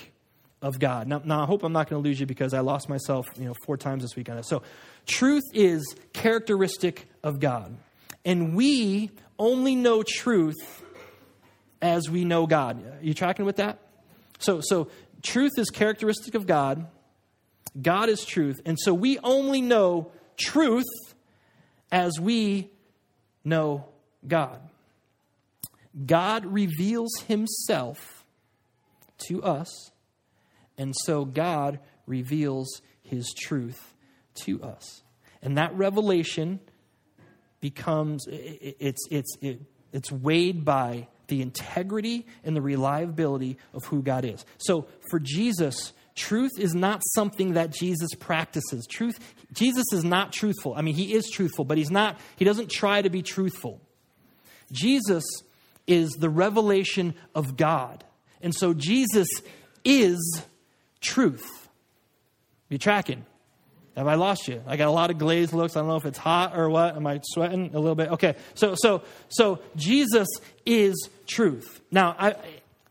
of 0.62 0.80
God. 0.80 1.08
Now, 1.08 1.22
now 1.24 1.44
I 1.44 1.46
hope 1.46 1.64
I'm 1.64 1.74
not 1.74 1.90
going 1.90 2.02
to 2.02 2.08
lose 2.08 2.20
you 2.20 2.26
because 2.26 2.54
I 2.54 2.60
lost 2.60 2.88
myself 2.88 3.26
you 3.38 3.46
know, 3.46 3.56
four 3.66 3.78
times 3.78 4.04
this 4.04 4.16
week 4.16 4.30
on 4.30 4.38
it. 4.38 4.46
So, 4.46 4.62
truth 5.06 5.44
is 5.54 5.96
characteristic 6.14 7.10
of 7.24 7.40
God. 7.40 7.76
And 8.24 8.56
we 8.56 9.10
only 9.40 9.76
know 9.76 10.04
truth 10.04 10.84
as 11.82 12.10
we 12.10 12.26
know 12.26 12.46
God. 12.46 12.86
Are 12.86 13.04
you 13.04 13.16
tracking 13.16 13.46
with 13.46 13.56
that? 13.56 13.80
So, 14.38 14.62
so 14.62 14.90
truth 15.22 15.52
is 15.58 15.70
characteristic 15.70 16.36
of 16.36 16.48
God. 16.48 16.88
God 17.80 18.10
is 18.10 18.26
truth. 18.26 18.62
And 18.66 18.78
so 18.80 18.94
we 18.94 19.18
only 19.20 19.62
know 19.62 20.12
truth 20.38 20.86
as 21.92 22.20
we 22.20 22.70
know 23.44 23.86
God. 24.28 24.62
God 26.06 26.46
reveals 26.46 27.12
himself 27.28 28.26
to 29.28 29.44
us, 29.44 29.92
and 30.78 30.96
so 31.04 31.26
God 31.26 31.80
reveals 32.08 32.82
his 33.02 33.34
truth 33.38 33.94
to 34.46 34.64
us. 34.64 35.04
And 35.42 35.58
that 35.58 35.76
revelation 35.76 36.60
becomes 37.60 38.26
it's 38.30 39.02
it's 39.12 39.38
it's 39.92 40.12
weighed 40.12 40.64
by 40.64 41.08
the 41.32 41.42
integrity 41.42 42.28
and 42.44 42.56
the 42.56 42.62
reliability 42.62 43.58
of 43.74 43.86
who 43.86 44.04
God 44.04 44.26
is. 44.26 44.46
So 44.58 44.86
for 45.10 45.18
Jesus, 45.18 45.94
truth 46.14 46.52
is 46.60 46.76
not 46.76 47.02
something 47.16 47.54
that 47.54 47.72
Jesus 47.72 48.14
practices. 48.20 48.86
Truth 48.86 49.18
Jesus 49.54 49.86
is 49.94 50.04
not 50.04 50.34
truthful. 50.34 50.74
I 50.76 50.82
mean, 50.82 50.94
he 50.94 51.14
is 51.14 51.30
truthful, 51.30 51.64
but 51.64 51.78
he's 51.78 51.90
not 51.90 52.20
he 52.36 52.44
doesn't 52.44 52.70
try 52.70 53.02
to 53.02 53.10
be 53.10 53.22
truthful. 53.22 53.80
Jesus 54.74 55.24
is 55.88 56.12
the 56.12 56.30
revelation 56.30 57.16
of 57.34 57.56
God. 57.56 58.04
And 58.42 58.54
so 58.54 58.74
Jesus 58.74 59.28
is 59.86 60.44
truth. 61.00 61.70
You 62.68 62.78
tracking? 62.78 63.26
Have 63.96 64.08
I 64.08 64.16
lost 64.16 64.48
you? 64.48 64.62
I 64.66 64.78
got 64.78 64.88
a 64.88 64.92
lot 64.92 65.12
of 65.12 65.18
glazed 65.18 65.54
looks. 65.54 65.76
I 65.76 65.80
don't 65.80 65.90
know 65.90 65.98
if 65.98 66.06
it's 66.06 66.18
hot 66.18 66.58
or 66.58 66.70
what. 66.70 66.96
Am 66.96 67.06
I 67.06 67.20
sweating 67.24 67.72
a 67.74 67.80
little 67.80 67.96
bit? 67.96 68.12
Okay. 68.12 68.36
So, 68.54 68.76
so, 68.78 69.04
so 69.28 69.60
Jesus 69.76 70.28
is 70.66 71.10
truth. 71.28 71.82
Now, 71.92 72.16
I, 72.18 72.30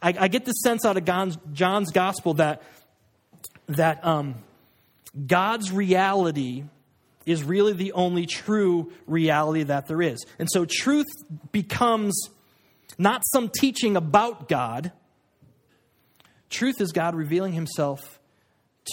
I, 0.02 0.14
I 0.18 0.28
get 0.28 0.44
the 0.44 0.52
sense 0.52 0.84
out 0.84 0.96
of 0.96 1.04
John's, 1.04 1.38
John's 1.52 1.90
gospel 1.90 2.34
that 2.34 2.62
that 3.68 4.04
um, 4.04 4.34
God's 5.26 5.70
reality 5.70 6.64
is 7.24 7.44
really 7.44 7.72
the 7.72 7.92
only 7.92 8.26
true 8.26 8.92
reality 9.06 9.62
that 9.62 9.86
there 9.86 10.02
is, 10.02 10.24
and 10.38 10.48
so 10.50 10.66
truth 10.68 11.06
becomes 11.52 12.28
not 12.98 13.22
some 13.32 13.48
teaching 13.48 13.96
about 13.96 14.48
God. 14.48 14.92
Truth 16.48 16.80
is 16.80 16.90
God 16.90 17.14
revealing 17.14 17.52
Himself 17.52 18.18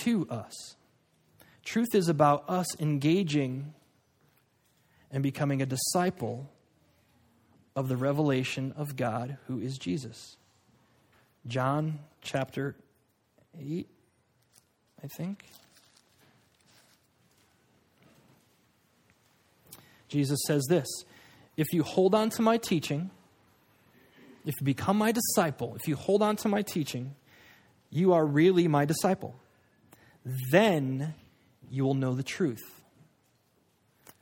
to 0.04 0.28
us. 0.30 0.76
Truth 1.68 1.96
is 1.96 2.08
about 2.08 2.46
us 2.48 2.80
engaging 2.80 3.74
and 5.12 5.22
becoming 5.22 5.62
a 5.62 5.66
disciple 5.66 6.50
of 7.76 7.90
the 7.90 7.98
revelation 7.98 8.74
of 8.78 8.96
God 8.96 9.38
who 9.48 9.60
is 9.60 9.78
Jesus. 9.78 10.38
John 11.46 12.00
chapter 12.22 12.78
8, 13.60 13.86
I 15.04 15.08
think. 15.18 15.44
Jesus 20.08 20.40
says 20.48 20.66
this 20.70 20.88
If 21.58 21.68
you 21.74 21.84
hold 21.84 22.16
on 22.16 22.30
to 22.30 22.42
my 22.42 22.56
teaching, 22.56 23.12
if 24.46 24.54
you 24.62 24.66
become 24.66 24.98
my 24.98 25.12
disciple, 25.12 25.76
if 25.76 25.86
you 25.86 25.98
hold 25.98 26.24
on 26.24 26.38
to 26.38 26.48
my 26.48 26.62
teaching, 26.62 27.16
you 27.90 28.14
are 28.14 28.26
really 28.26 28.70
my 28.70 28.86
disciple. 28.86 29.36
Then 30.54 31.14
you 31.70 31.84
will 31.84 31.94
know 31.94 32.14
the 32.14 32.24
truth, 32.24 32.82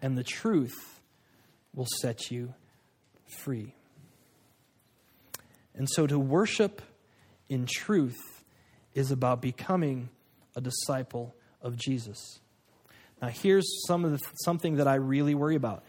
and 0.01 0.17
the 0.17 0.23
truth 0.23 0.99
will 1.73 1.87
set 1.99 2.31
you 2.31 2.53
free. 3.27 3.73
And 5.73 5.89
so 5.89 6.07
to 6.07 6.17
worship 6.17 6.81
in 7.49 7.65
truth 7.65 8.43
is 8.93 9.11
about 9.11 9.41
becoming 9.41 10.09
a 10.55 10.61
disciple 10.61 11.35
of 11.61 11.75
Jesus. 11.75 12.39
Now, 13.21 13.27
here's 13.27 13.65
some 13.87 14.05
of 14.05 14.11
the, 14.11 14.19
something 14.43 14.75
that 14.75 14.87
I 14.87 14.95
really 14.95 15.35
worry 15.35 15.55
about. 15.55 15.83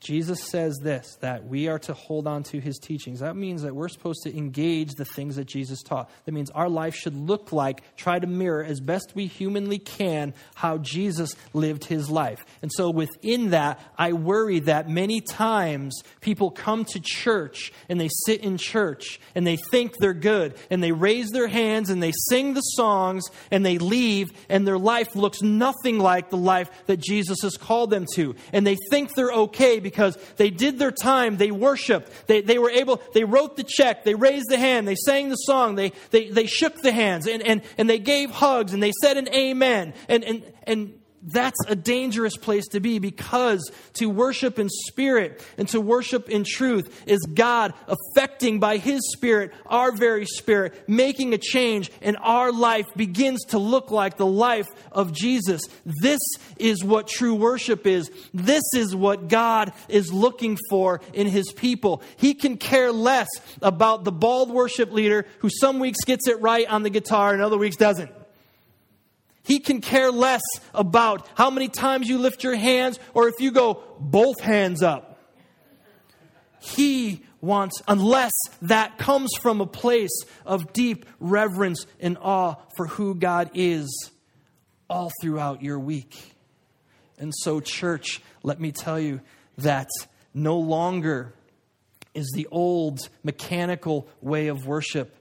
Jesus 0.00 0.42
says 0.42 0.78
this 0.82 1.16
that 1.20 1.46
we 1.46 1.68
are 1.68 1.78
to 1.80 1.94
hold 1.94 2.26
on 2.26 2.42
to 2.44 2.60
his 2.60 2.78
teachings. 2.78 3.20
That 3.20 3.36
means 3.36 3.62
that 3.62 3.74
we're 3.74 3.88
supposed 3.88 4.22
to 4.24 4.36
engage 4.36 4.94
the 4.94 5.04
things 5.04 5.36
that 5.36 5.46
Jesus 5.46 5.82
taught. 5.82 6.10
That 6.24 6.32
means 6.32 6.50
our 6.50 6.68
life 6.68 6.94
should 6.94 7.16
look 7.16 7.52
like, 7.52 7.82
try 7.96 8.18
to 8.18 8.26
mirror 8.26 8.64
as 8.64 8.80
best 8.80 9.12
we 9.14 9.26
humanly 9.26 9.78
can 9.78 10.34
how 10.54 10.78
Jesus 10.78 11.34
lived 11.52 11.84
his 11.84 12.10
life. 12.10 12.44
And 12.62 12.70
so 12.72 12.90
within 12.90 13.50
that, 13.50 13.80
I 13.96 14.12
worry 14.12 14.60
that 14.60 14.88
many 14.88 15.20
times 15.20 16.02
people 16.20 16.50
come 16.50 16.84
to 16.86 17.00
church 17.00 17.72
and 17.88 18.00
they 18.00 18.10
sit 18.26 18.40
in 18.40 18.58
church 18.58 19.20
and 19.34 19.46
they 19.46 19.56
think 19.70 19.96
they're 19.98 20.14
good 20.14 20.56
and 20.70 20.82
they 20.82 20.92
raise 20.92 21.30
their 21.30 21.48
hands 21.48 21.90
and 21.90 22.02
they 22.02 22.12
sing 22.28 22.54
the 22.54 22.60
songs 22.60 23.24
and 23.50 23.64
they 23.64 23.78
leave 23.78 24.32
and 24.48 24.66
their 24.66 24.78
life 24.78 25.14
looks 25.14 25.42
nothing 25.42 25.98
like 25.98 26.30
the 26.30 26.36
life 26.36 26.70
that 26.86 26.98
Jesus 26.98 27.38
has 27.42 27.56
called 27.56 27.90
them 27.90 28.06
to. 28.14 28.34
And 28.52 28.66
they 28.66 28.76
think 28.90 29.14
they're 29.14 29.32
okay 29.32 29.80
because 29.86 30.18
they 30.36 30.50
did 30.50 30.80
their 30.80 30.90
time, 30.90 31.36
they 31.36 31.52
worshiped, 31.52 32.10
they, 32.26 32.40
they 32.40 32.58
were 32.58 32.70
able, 32.70 33.00
they 33.14 33.22
wrote 33.22 33.56
the 33.56 33.62
check, 33.62 34.02
they 34.02 34.16
raised 34.16 34.48
the 34.48 34.58
hand, 34.58 34.88
they 34.88 34.96
sang 34.96 35.28
the 35.28 35.36
song, 35.36 35.76
they, 35.76 35.92
they, 36.10 36.28
they 36.28 36.46
shook 36.46 36.82
the 36.82 36.90
hands, 36.90 37.28
and, 37.28 37.40
and, 37.40 37.62
and 37.78 37.88
they 37.88 38.00
gave 38.00 38.30
hugs, 38.30 38.72
and 38.72 38.82
they 38.82 38.92
said 39.00 39.16
an 39.16 39.28
amen. 39.32 39.94
And, 40.08 40.24
and, 40.24 40.42
and 40.64 40.98
that's 41.22 41.58
a 41.66 41.74
dangerous 41.74 42.36
place 42.36 42.68
to 42.68 42.80
be 42.80 42.98
because 42.98 43.70
to 43.94 44.08
worship 44.08 44.58
in 44.58 44.68
spirit 44.68 45.42
and 45.58 45.68
to 45.68 45.80
worship 45.80 46.28
in 46.28 46.44
truth 46.44 47.02
is 47.06 47.20
God 47.32 47.74
affecting 47.86 48.60
by 48.60 48.76
His 48.76 49.00
Spirit 49.12 49.52
our 49.66 49.92
very 49.92 50.26
spirit, 50.26 50.88
making 50.88 51.34
a 51.34 51.38
change, 51.38 51.90
and 52.00 52.16
our 52.20 52.52
life 52.52 52.86
begins 52.96 53.44
to 53.46 53.58
look 53.58 53.90
like 53.90 54.16
the 54.16 54.26
life 54.26 54.68
of 54.92 55.12
Jesus. 55.12 55.62
This 55.84 56.20
is 56.58 56.84
what 56.84 57.08
true 57.08 57.34
worship 57.34 57.86
is. 57.86 58.10
This 58.32 58.64
is 58.74 58.94
what 58.94 59.28
God 59.28 59.72
is 59.88 60.12
looking 60.12 60.58
for 60.70 61.00
in 61.12 61.26
His 61.26 61.52
people. 61.52 62.02
He 62.16 62.34
can 62.34 62.56
care 62.56 62.92
less 62.92 63.28
about 63.62 64.04
the 64.04 64.12
bald 64.12 64.50
worship 64.50 64.92
leader 64.92 65.26
who 65.40 65.50
some 65.50 65.78
weeks 65.78 66.04
gets 66.04 66.28
it 66.28 66.40
right 66.40 66.68
on 66.68 66.82
the 66.82 66.90
guitar 66.90 67.32
and 67.32 67.42
other 67.42 67.58
weeks 67.58 67.76
doesn't. 67.76 68.10
He 69.46 69.60
can 69.60 69.80
care 69.80 70.10
less 70.10 70.42
about 70.74 71.28
how 71.36 71.50
many 71.50 71.68
times 71.68 72.08
you 72.08 72.18
lift 72.18 72.42
your 72.42 72.56
hands 72.56 72.98
or 73.14 73.28
if 73.28 73.34
you 73.38 73.52
go 73.52 73.80
both 74.00 74.40
hands 74.40 74.82
up. 74.82 75.20
He 76.60 77.22
wants, 77.40 77.80
unless 77.86 78.32
that 78.62 78.98
comes 78.98 79.30
from 79.40 79.60
a 79.60 79.66
place 79.66 80.24
of 80.44 80.72
deep 80.72 81.06
reverence 81.20 81.86
and 82.00 82.18
awe 82.20 82.56
for 82.76 82.88
who 82.88 83.14
God 83.14 83.52
is 83.54 84.10
all 84.90 85.12
throughout 85.22 85.62
your 85.62 85.78
week. 85.78 86.16
And 87.16 87.32
so, 87.32 87.60
church, 87.60 88.20
let 88.42 88.60
me 88.60 88.72
tell 88.72 88.98
you 88.98 89.20
that 89.58 89.86
no 90.34 90.58
longer 90.58 91.34
is 92.14 92.32
the 92.34 92.48
old 92.50 93.08
mechanical 93.22 94.08
way 94.20 94.48
of 94.48 94.66
worship 94.66 95.16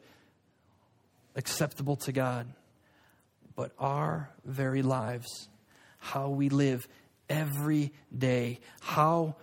acceptable 1.36 1.98
to 1.98 2.12
God 2.12 2.48
but 3.56 3.72
our 3.80 4.30
very 4.44 4.82
lives, 4.82 5.48
how 6.00 6.30
we 6.30 6.50
live 6.50 6.88
every 7.30 7.94
day, 8.16 8.60
how, 8.82 9.36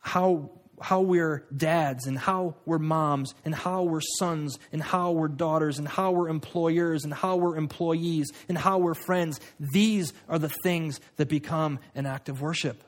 how, 0.00 0.50
how 0.80 1.00
we're 1.00 1.44
dads 1.56 2.06
and 2.06 2.18
how 2.18 2.56
we're 2.66 2.78
moms 2.78 3.34
and 3.44 3.54
how 3.54 3.84
we're 3.84 4.00
sons 4.18 4.58
and 4.72 4.82
how 4.82 5.12
we're 5.12 5.28
daughters 5.28 5.78
and 5.78 5.86
how 5.86 6.10
we're 6.10 6.28
employers 6.28 7.04
and 7.04 7.14
how 7.14 7.36
we're 7.36 7.56
employees 7.56 8.30
and 8.48 8.58
how 8.58 8.78
we're 8.78 8.94
friends. 8.94 9.40
These 9.60 10.12
are 10.28 10.38
the 10.38 10.52
things 10.62 11.00
that 11.16 11.28
become 11.28 11.78
an 11.94 12.06
act 12.06 12.28
of 12.28 12.40
worship. 12.40 12.82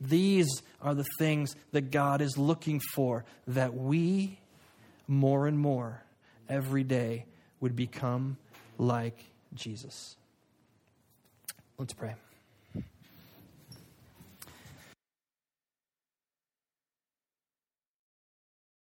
These 0.00 0.62
are 0.80 0.94
the 0.94 1.06
things 1.18 1.56
that 1.72 1.90
God 1.90 2.20
is 2.20 2.38
looking 2.38 2.80
for 2.94 3.24
that 3.48 3.74
we 3.74 4.38
more 5.08 5.46
and 5.46 5.58
more 5.58 6.02
every 6.48 6.84
day 6.84 7.24
would 7.60 7.74
become 7.74 8.36
like 8.76 9.18
Jesus. 9.54 10.16
Let's 11.78 11.92
pray. 11.92 12.14